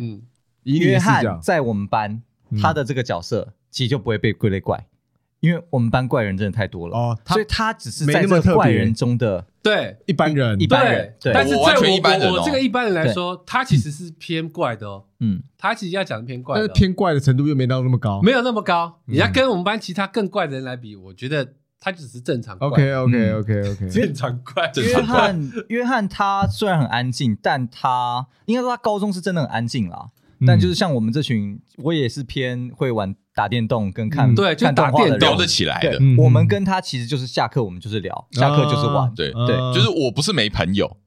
[0.63, 2.21] 约翰在我们班
[2.61, 4.85] 他的这个角色其实就不会被归类怪，
[5.43, 19.01] 因为我们班怪人真的太多了哦，所以他只是在这个怪人中的对一般人，一般人，对，但是在我我这个一般人来说，他其实是偏怪的哦，嗯，他其实要讲的偏怪，但是偏怪的程度又没到那么高，没有那么高。
[19.03, 22.57] 你要跟我们班其他更怪的人来比，我觉得他只是正常。
[22.59, 24.71] OK OK OK OK，正常怪。
[24.77, 30.11] 约翰，约翰他虽然很安静，但他应该说他高中是真的很安静啦。
[30.47, 33.13] 但就是像我们这群，我也是偏会玩。
[33.35, 35.99] 打电动跟看对，就打电动聊得起来的。
[36.17, 39.11] 我们跟他其实就是下课，我们就是聊，下课就是玩。
[39.15, 40.97] 对对，就是我不是没朋友，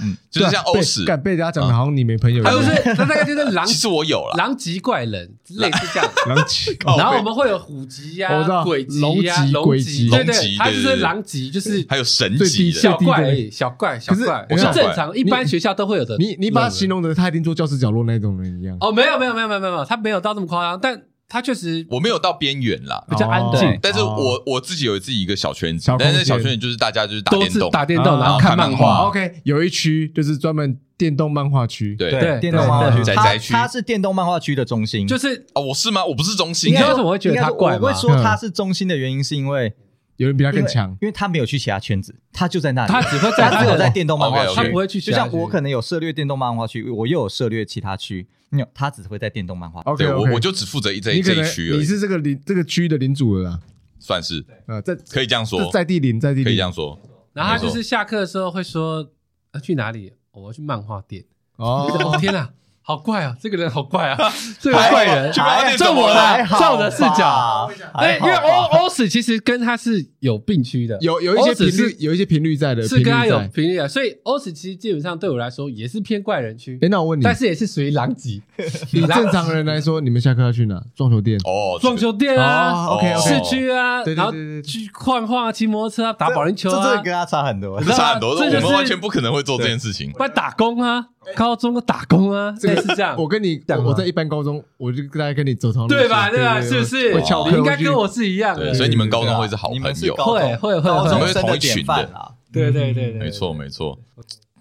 [0.00, 2.42] 嗯， 就是像欧史，被大家讲的好像你没朋友。
[2.42, 6.10] 还有是，他大概就是狼， 其实我有了狼级怪人，类似这样。
[6.26, 16.16] 狼级，然后我们会有虎级呀、鬼级呀、龙级，对对，他就是狼级，就是还有神级小怪、小怪、小怪，我是正常，一般学校都会有的。
[16.16, 18.74] 你你把他形容的他一定坐教室角落那种人一样。
[18.80, 21.02] 哦，没有没有没有没有没有，他没有到这么夸张，但。
[21.30, 23.78] 他确实，我没有到边缘啦，比较安静。
[23.80, 29.06] 但是我我自己有自己一个小圈子，但是小圈子就是大家就是打电动，打电动，然后看漫画。
[29.06, 35.06] OK，有一区就是专门电动漫画区，对对，电动漫画区，宅宅区，它是电动漫画区的中心。
[35.06, 36.04] 就是啊，我是吗？
[36.04, 36.74] 我不是中心。
[36.74, 37.78] 你为什么会觉得他怪吗？
[37.80, 39.72] 我会说他是中心的原因是因为
[40.16, 45.00] 有人比他更强，因为他没有去其他圈子，他就在那里，他只会在他只有在电动漫画区，他不会去。
[45.00, 48.26] 就像我可能有涉猎电动漫画区，我又有涉猎其他区。
[48.50, 49.82] 没有，他只会在电动漫画。
[49.96, 51.78] 对，我我就只负责一这一区而已。
[51.78, 53.60] 你是这个领这个区域的领主了啦，
[53.98, 54.44] 算是。
[54.66, 56.98] 呃，在可以这样说，在地领，在地领可以这样说。
[57.32, 59.12] 然后他就是下课的时候会说
[59.54, 60.12] ：“要去哪里？
[60.32, 61.24] 我要去漫画店。”
[61.56, 62.52] 哦，天哪！
[62.90, 63.36] 好怪啊！
[63.40, 64.18] 这个人好怪啊！
[64.58, 73.86] 这个怪人，照我的照我的视角，哎，因为欧欧史其实跟他是有病区的，有有一些频率，有一些频率在的，是跟他有频率的。
[73.86, 76.76] 所以欧史其实基本上对我来说也是偏怪人区。
[76.82, 78.42] 哎，那我问你，但是也是属于狼藉。
[78.90, 80.82] 以正常人来说，你们下课要去哪？
[80.96, 88.30] 撞球店哦，撞球店啊，OK，市区啊，然后去晃晃啊，骑摩托车啊，打保龄球啊，这跟他差很多，差很多。
[88.34, 91.06] 我们完全不可能会做这件事情，不然打工啊。
[91.36, 93.14] 高中的打工啊，这个是这样。
[93.18, 96.30] 我跟你讲，我在一般高中，我就大概跟你走同路对吧？
[96.30, 96.60] 对吧？
[96.60, 97.12] 是不是？
[97.12, 102.34] 你应该跟我是一样的，所以你们高中会是好朋友，会会会，你们会同一群的。
[102.52, 103.98] 对对对对，没错没错。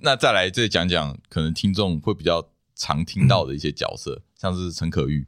[0.01, 2.45] 那再来再讲讲，可能听众会比较
[2.75, 5.25] 常听到的一些角色，像是陈可玉。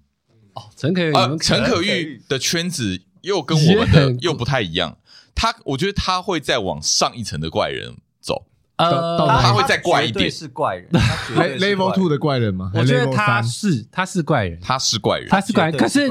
[0.53, 4.97] 哦，陈可玉啊，陈可玉的圈子又跟我们的又不太一样。
[5.33, 7.95] 他，我觉得他会再往上一层的怪人
[8.89, 8.95] 走。
[8.95, 10.89] 呃，他会再怪一点，是怪人，
[11.59, 12.71] level two 的怪人吗？
[12.73, 15.77] 我觉得他是，他是怪人，他是怪人，他是怪人。
[15.77, 16.09] 可是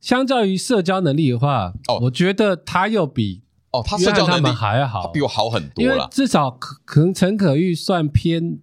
[0.00, 3.42] 相较于社交能力的话，哦，我觉得他又比
[3.72, 6.08] 哦，他社交能力还要好，比我好很多了。
[6.10, 8.58] 至少可可能陈可玉算偏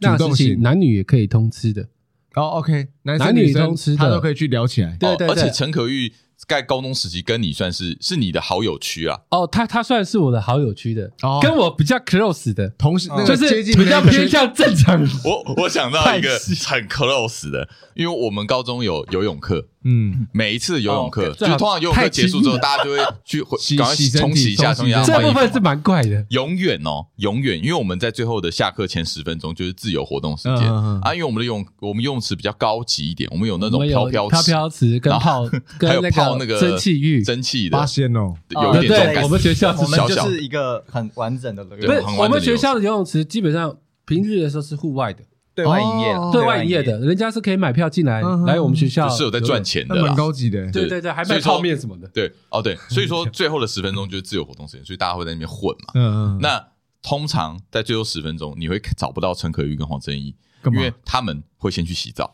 [0.00, 1.88] 那个事情，男女也可以通吃的。
[2.34, 4.96] 哦，OK，男女通吃他都可以去聊起来。
[4.98, 6.12] 对对对，而且陈可玉。
[6.46, 9.18] 在高中时期跟你算是是你的好友区啊？
[9.30, 11.40] 哦，他他算是我的好友区的，哦。
[11.42, 12.68] 跟我比较 close 的。
[12.78, 15.00] 同时，就是比较偏向正常。
[15.24, 16.30] 我我想到一个
[16.66, 25.02] 很 close 的，因为我们高中有游泳课，嗯，每一次游泳课就通常游泳课结束之后，大家就会去赶快冲洗一下，冲洗一下。
[25.02, 30.70] 这部分是蛮怪的，永远哦，永远，因为我们在最后的下课前十分钟就是自由活动时间。
[30.70, 35.48] 啊，因为我们的泳我们游泳池比较高级一点，我们有那种飘飘飘飘池跟泡，
[35.80, 37.78] 还有泡那个蒸汽浴，蒸汽的。
[37.78, 39.22] 八仙哦，有点重感。
[39.24, 43.74] 我们学校我们就是一个很完整的游泳池，我们学校的游泳池基本上
[44.04, 45.22] 平日的时候是户外的。
[45.58, 50.70] 对外营业，对外营业的，人家是可以买票进来来我们学校，是有在赚钱的，蛮高级的。
[50.70, 52.06] 对对对，还卖泡面什么的。
[52.08, 55.92] 对哦对，所以说最后的十分钟就是自由活动时间，所以大家会在那边混嘛。
[55.94, 56.38] 嗯嗯。
[56.40, 56.64] 那
[57.02, 60.36] 通常在最后十分钟，你会找不到陈可玉跟黄正义，
[60.66, 62.32] 因为他们会先去洗澡，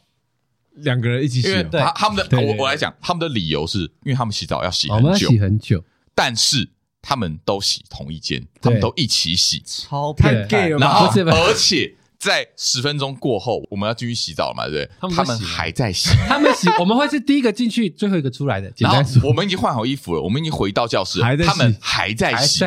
[0.75, 1.49] 两个人一起洗。
[1.49, 5.83] 因为他他们的我我来讲，他们的理由是因为他们洗澡要洗很久，洗很久，
[6.15, 6.69] 但是
[7.01, 10.77] 他们都洗同一间，他们都一起洗，超太 gay 了。
[10.77, 11.97] 然后而且。
[12.25, 15.15] 在十分钟过后，我们要进去洗澡嘛，对不对？
[15.15, 18.73] 他们还在洗， 他们洗，我们会是第一个进去，最后一个出来的。
[18.79, 22.65] 然后我们已经换好衣服了，我们已经回到教室，他们还在洗，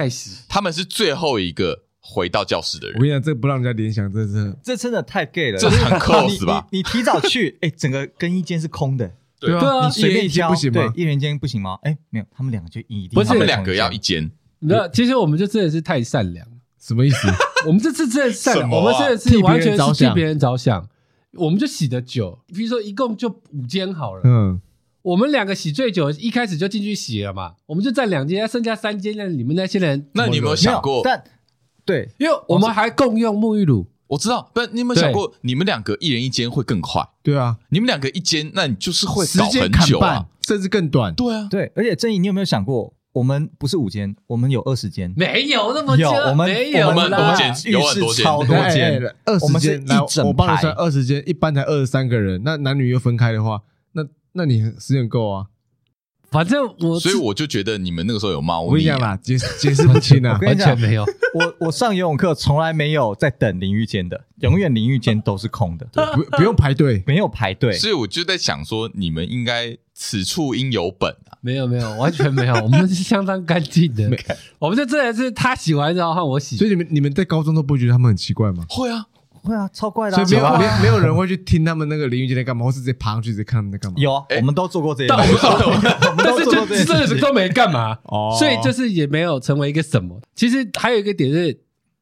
[0.47, 2.97] 他们是最后一个回到教室的人。
[2.97, 6.67] 我跟你讲，这不让人家联想，这是这真的太 gay 了，这是很 close 吧？
[6.71, 10.93] 你提早去，哎，整个更衣间是空的，对啊，你随便交不行吗？
[10.95, 11.79] 一人间不行吗？
[11.81, 14.29] 哎，没有，他们两个就一定，不是他们两个要一间。
[14.59, 16.47] 那其实我们就真的是太善良。
[16.87, 17.27] 什么意思？
[17.67, 20.87] 我们这次真的善良，我们真的是完全是替别人着想。
[21.33, 24.21] 我们就洗的久，比如说一共就五间好了。
[24.23, 24.61] 嗯，
[25.01, 27.55] 我们两个洗最久，一开始就进去洗了嘛。
[27.65, 31.01] 我们就占两间，剩下三间，那你们那些人，那你有没有想过？
[31.03, 31.21] 但
[31.85, 34.49] 对，因为我们还共用沐浴乳，我知道。
[34.53, 37.05] 不，你有没有想过，你们两个一人一间会更快？
[37.21, 41.13] 对啊，你们两个一间，那你就是会搞很久啊，甚至更短。
[41.13, 41.71] 对啊，对。
[41.75, 42.93] 而且正义，你有没有想过？
[43.17, 53.61] 我们不是五间，我们有二十间，没有那么有，我们没有，我们多间，有很多间，超多间，二十间，来，我帮你算二十间，一般才二十三个人，那男女又分开的话，
[53.93, 55.47] 那那你时间够啊？
[56.29, 61.03] 反正我，所以我就觉得你们那个时候有猫我跟你讲啦，解解释不清啊，完全没有。
[61.33, 71.33] 我我上游泳课从来没有在等淋浴间的，永远淋浴间都是空的，不不用排队，没有排队，所以我就在想说，你们应该此处应有本啊。
[71.41, 74.07] 没有没有，完全没有，我们是相当干净的。
[74.59, 78.63] 我们就真的是他洗完之后换我洗，所以你们你们在高中都不会觉得他们很奇怪吗？
[78.69, 79.07] 会啊
[79.41, 80.15] 会啊，超怪的。
[80.15, 83.97] 所以没有没没有人会去听他们那个淋浴间在干嘛，或是直接爬上去直接看他们在干嘛？
[83.97, 87.97] 有啊，我们都做过这些，但我们 都做过这些，但是都没干嘛。
[88.03, 90.19] 哦，所以就是也没有成为一个什么。
[90.35, 91.61] 其实还有一个点是，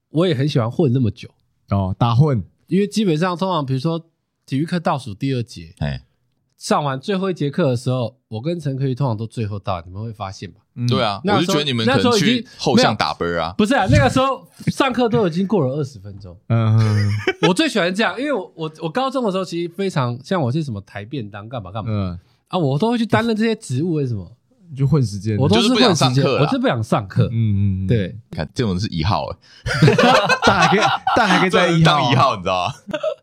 [0.09, 1.29] 我也很喜欢混那么久
[1.69, 4.09] 哦，打混，因为基本上通常比如说
[4.45, 6.01] 体育课倒数第二节，哎。
[6.65, 10.61] 上完最后一节课的时候，我跟陈可宇通常都最后到，你们会发现吧？
[10.89, 16.35] 对啊，我就觉得你们可能去后巷打啵啊，不是啊，那个时候上课都已经过了二十分钟。
[16.49, 17.07] 嗯，
[17.47, 24.34] 我最喜欢这样，因为我我我高中的时候其实非常像我是什么台便当干嘛干嘛，嗯啊，我都会去担任这些职务，为什么？
[24.73, 27.27] 就混时间，我都是不想上课，我是不想上课。
[27.31, 29.27] 嗯嗯，对，看这种是一号，
[30.45, 30.85] 但还可以，
[31.15, 32.73] 但还可以 在一号当一号，你知道吗？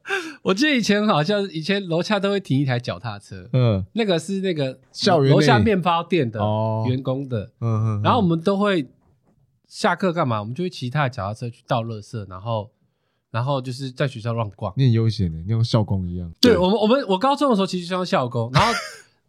[0.43, 6.38] 我记得以前好像以前楼下都会停一台脚踏车，嗯，那个是那个校园楼下面包店的
[6.88, 8.88] 员工的，嗯嗯，然后我们都会
[9.66, 10.40] 下课干嘛？
[10.40, 12.70] 我们就会骑他的脚踏车去倒垃圾，然后
[13.30, 14.72] 然后就是在学校乱逛。
[14.76, 16.30] 你很悠闲的，你像校工一样。
[16.40, 18.72] 对我们，我们我高中的时候其实像校工，然后。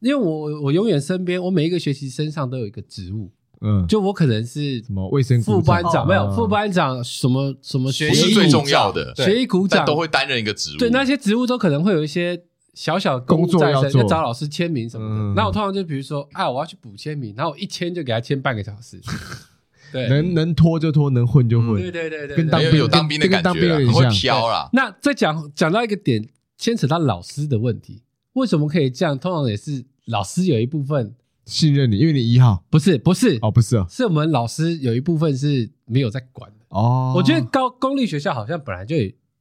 [0.04, 3.32] 因为我我永远身边，我每一个学期身上都有一个职务，
[3.62, 9.14] 嗯，就我可能是什么卫生副班长，没有副班长，什么什么学艺最重要的。
[9.16, 9.86] 学艺股长。
[9.86, 12.44] 都会担任一个职务，对那些职务都可能会有一些
[12.74, 15.34] 小小工作要做，要找老师签名什么的。
[15.36, 19.00] 那我通常就比如说，啊，我要去补签名，然后我一签就给他签半个小时，
[19.94, 24.70] 对，能能拖就拖，能混就混，对对对对，跟当兵有当兵的感觉，很会飘啦。
[24.74, 26.28] 那再讲讲到一个点，
[26.58, 28.02] 牵扯到老师的问题，
[28.34, 29.18] 为什么可以这样？
[29.18, 29.86] 通常也是。
[30.06, 32.64] 老师有一部分信任你，因为你一号。
[32.70, 33.40] 不是不是。
[33.42, 36.58] 哦，不是哦，是我们老师有一部分是没有在管的。
[36.70, 37.14] 哦。
[37.16, 38.96] 我觉得高公立学校好像本来就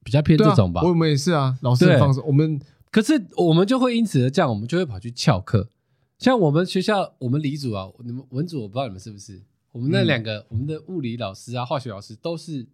[0.04, 2.60] 比较偏这种吧，我们也是啊，老师的方式，我们
[2.90, 5.68] 可是我们就会因此而这样，我们就会跑去翘课。
[6.18, 9.42] 像我们学校，我们理组啊，你们文组我不知道你们是不是，
[9.72, 12.66] 我们那两个我们的物理老师啊、化学老师都是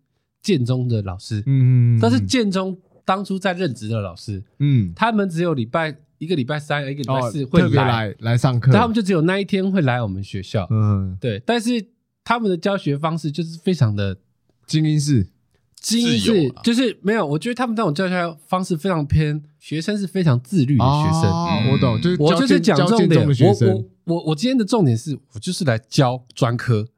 [0.42, 5.98] 建中的老师，嗯嗯，都是建中当初在任职的老师，嗯，他们只有礼拜。
[6.18, 10.66] 一个礼拜三、一个礼拜四会特别来来上课，他们就只有那一天会来我们学校。
[10.70, 11.84] 嗯，对，但是
[12.24, 14.16] 他们的教学方式就是非常的
[14.66, 15.28] 精英式，
[15.80, 17.26] 精英式就是没有。
[17.26, 21.72] 我觉得他们那种教学方式非常偏学生，是非常自律的学生。
[21.72, 23.26] 我懂，就是我就是讲重点。
[23.26, 26.88] 我我我我今天的重点是我就是来教专科。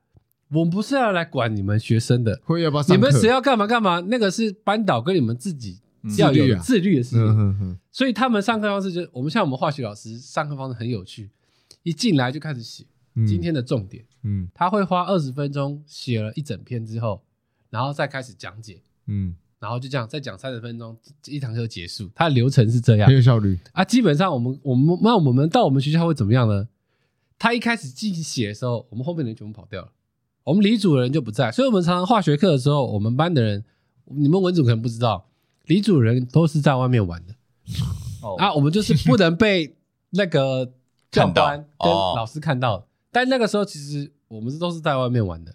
[0.52, 4.00] 我们不是要来管你们学生的，会要不要你们谁要干嘛干嘛？
[4.08, 5.78] 那个是班导跟你们自己
[6.16, 7.78] 要有自律的事情。
[7.90, 11.30] 所以他们上课方式就，我们像我们化学老师上课方式很有趣，
[11.82, 12.84] 一进来就开始写
[13.26, 14.04] 今天的重点。
[14.22, 17.22] 嗯，他会花二十分钟写了一整篇之后，
[17.70, 18.82] 然后再开始讲解。
[19.06, 20.96] 嗯，然后就这样再讲三十分钟，
[21.26, 22.10] 一堂课结束。
[22.14, 23.84] 他的流程是这样，很有效率啊。
[23.84, 26.68] 基本上我们我们那我们到我们学校会怎么样呢？
[27.38, 29.92] 他一开始进去写的时候，我们后面的人全部跑掉了。
[30.44, 33.64] 我们理组的人就不在，所以我们常常化学课的时候，我们班的人，
[34.04, 35.29] 你们文组可能不知道，
[35.70, 37.34] 理组的人都是在外面玩的。
[38.22, 39.76] 哦，啊，我们就是不能被
[40.10, 40.72] 那个
[41.10, 42.86] 教官跟老师看到。
[43.12, 45.54] 但那个时候其实我们是都是在外面玩的，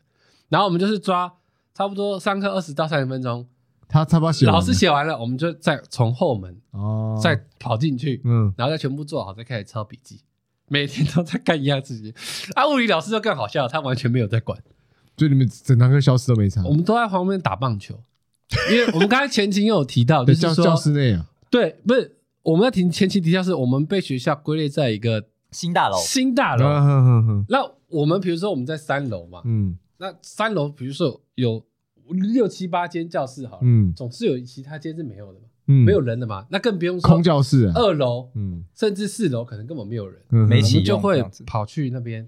[0.49, 1.31] 然后我们就是抓
[1.73, 3.45] 差不多上课二十到三十分钟，
[3.87, 10.21] 他差不多写完，老师写完了，我们就再从后门哦再跑进去，嗯，然后再全部做好，再开始抄笔记。
[10.67, 12.11] 每天都在干一样事情。
[12.55, 14.59] 啊，物理老师就更好笑，他完全没有在管。
[15.15, 17.99] 就你们整堂课消失都没差，我们都在旁边打棒球，
[18.71, 26.65] 因为我们刚才前情又有提到，就是说教室内啊，对，不是我们要提前期提到是我们被学校归类在一个新大楼，新大楼。
[27.49, 31.65] 那我们比如说我们在三楼嘛，嗯，那三楼比如说有
[32.33, 42.27] 六七八间教室，好了，嗯，总是有其他间是没有的嘛，嗯，没有人的嘛，那更不用说空教室，二楼，嗯，甚至四楼可能根本没有人，没起就会跑去那边。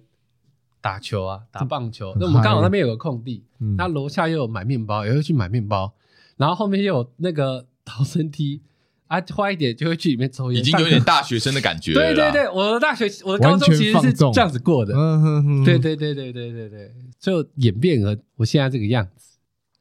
[0.80, 2.16] 打球啊，打棒球。
[2.18, 3.44] 那我们刚好那边有个空地，
[3.76, 5.92] 那楼下又有买面包，也会去买面包。
[6.38, 8.62] 然后后面又有那个逃生梯，
[9.08, 10.62] 啊，快一点就会去里面抽烟。
[10.62, 12.00] 已经有点 大学生的感觉了。
[12.00, 14.94] 对对对，我的大学，我的高中其实是这样子过的。
[14.96, 19.38] 嗯对对对对对对对，就演变了我现在这个样子。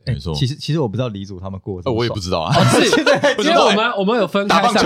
[0.07, 2.53] 没错，其实其实我不知道理组他们过，我也不知道啊。
[2.71, 2.81] 是，
[3.43, 4.83] 因为我们我们有分开上课，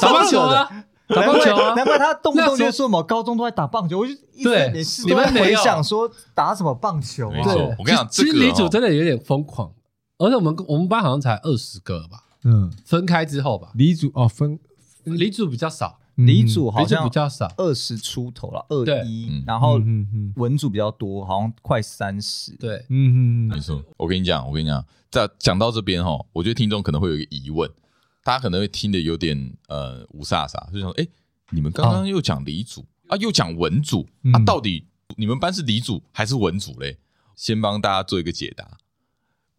[0.00, 0.84] 打棒球啊。
[1.08, 1.74] 打棒球啊！
[1.74, 4.72] 难怪他动不动就说什么高中都在打棒球，我就对，
[5.04, 7.30] 你们没想说打什么棒球？
[7.30, 9.70] 没错，我跟你讲，其实理组真的有点疯狂，
[10.18, 12.24] 而且我们我们班好像才二十个吧？
[12.44, 14.58] 嗯，分开之后吧，理组哦分
[15.04, 19.80] 理组比较少，理组好像比较少，二十出头了，二一，然后
[20.36, 22.56] 文组比较多，好像快三十。
[22.56, 23.82] 对，嗯嗯，没错。
[23.96, 27.70] 我跟你讲，我跟你讲，在讲到这边哈，我觉得听众可能会有一个疑问。
[28.24, 31.06] 大家可能会听得有点呃雾煞煞，就想说：哎，
[31.50, 34.86] 你们刚刚又讲理组、哦、啊，又讲文组、嗯、啊，到底
[35.16, 36.98] 你们班是理组还是文组嘞？
[37.34, 38.78] 先帮大家做一个解答。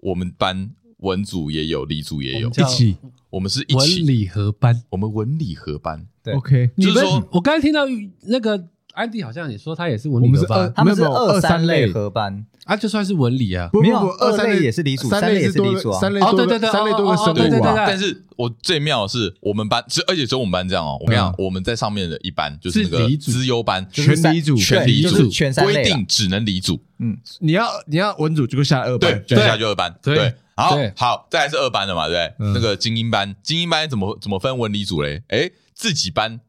[0.03, 2.97] 我们班文组也有，理组也有，一起，
[3.29, 4.03] 我们是一起。
[4.03, 6.05] 文理合班，我们文理合班。
[6.21, 7.85] 对，OK，就是说，我刚才听到
[8.27, 8.69] 那个。
[8.93, 17.73] 安迪好像也说他也是文理合班，他们是二三类合班啊，就算是文理啊，没有二三类也是理组，三类也是理组啊，三类对对对，三类多个生物啊。
[17.87, 20.97] 但是我最妙的是我们班，而且只有我们班这样哦。
[21.01, 25.29] 我跟你讲，我们在上面的一班就是那个资优班，全理组，全理组，
[25.63, 26.79] 规定只能理组。
[26.99, 29.93] 嗯，你要你要文组就下二班，对，下就二班。
[30.03, 32.53] 对，好，好，再来是二班的嘛，对不对？
[32.53, 35.23] 那个精英班，精英班怎么怎么分文理组嘞？
[35.29, 36.39] 哎，自己班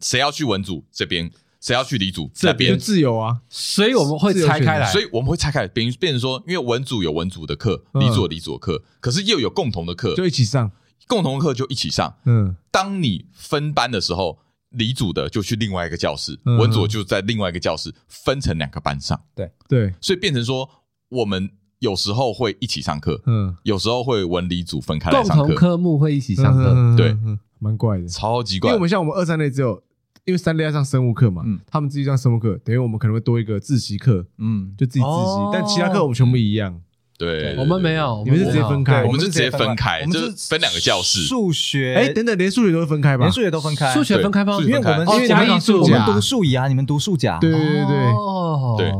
[0.00, 1.30] 谁要去文组这边？
[1.62, 2.28] 谁要去理组？
[2.34, 2.76] 这边？
[2.76, 10.72] 自由啊，所以我们会拆开来，所以我们会拆开来，变变成说，因为文组有文组的课，理组有理组的课，可是又有共同的课，就一起上，
[11.06, 12.12] 共同的课就一起上。
[12.24, 14.40] 嗯，当你分班的时候，
[14.70, 19.22] 理组的就去另外一个教室，文组就在另外一个教室，分成两个班上。
[19.36, 19.48] 对。
[19.68, 20.68] 对，所以变成说，
[21.10, 21.48] 我们
[21.78, 27.16] 有时候会一起上课，嗯，有时候会文理组分开来上课，共同科目会一起上课，对，
[27.60, 28.70] 蛮怪的，超级怪。
[28.70, 29.80] 因为我们像我们二三类只有。
[30.24, 36.80] 因为三类要上生物课嘛，他们自己上生物课，等于我们可能会多一个自习课，嗯，就自己自习，但其他课我们全部一样。
[37.18, 41.22] 对，我们没有，我们是直接分开，我们是直接分开，我们是分两个教室。
[41.22, 43.24] 数学，哎，等等，连数学都会分开吧？
[43.24, 44.58] 连数学都分开，数学分开吗？
[44.60, 47.38] 因为我们因为你们数我们读数乙啊，你们读数甲。
[47.38, 48.92] 对对对对，对，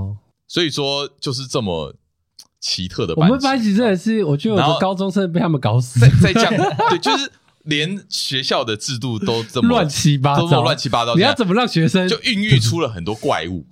[0.49, 1.95] 所以说就是这么
[2.61, 3.15] 奇特的。
[3.17, 6.01] 我们班级真的是，我觉得我的高中生被他们搞死。
[6.01, 6.53] 在在讲，
[6.91, 7.31] 对，就是。
[7.65, 13.67] 连学校的制度都这么乱七八糟，乱七八糟，你要怎么让学生就孕育出了很多怪物？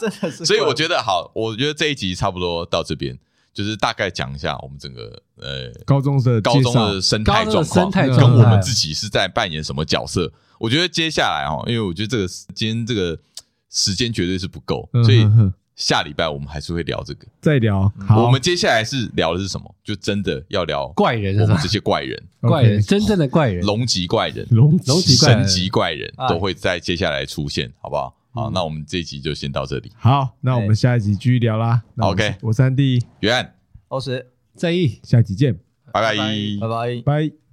[0.00, 0.44] 真的是。
[0.46, 3.16] 所以我觉得好，我觉得这一集差不多到这边，
[3.54, 10.32] 就是大概讲一下我们整个呃高中的高中的生态状况，跟我们自己是在扮演什么角色。
[10.58, 13.18] 我觉得接下来哦，因为我觉得这个今天这个
[13.70, 15.28] 时间绝对是不够，所以
[15.76, 17.92] 下礼拜我们还是会聊这个，再聊。
[18.00, 19.74] 好，我们接下来是聊的是什么？
[19.84, 28.16] 就真的要聊怪人，我们这些怪人， 怪人，真正的怪人，龙级怪人，龙龙级神级怪人都会在接下来出现，好不好？
[28.32, 29.92] 好，那我们这一集就先到这里。
[29.96, 31.82] 好，那我们下一集继续聊啦。
[31.98, 33.54] OK，我三弟，远，
[33.88, 35.54] 我是在意，下集见，
[35.92, 36.16] 拜拜，
[36.60, 37.45] 拜拜，拜。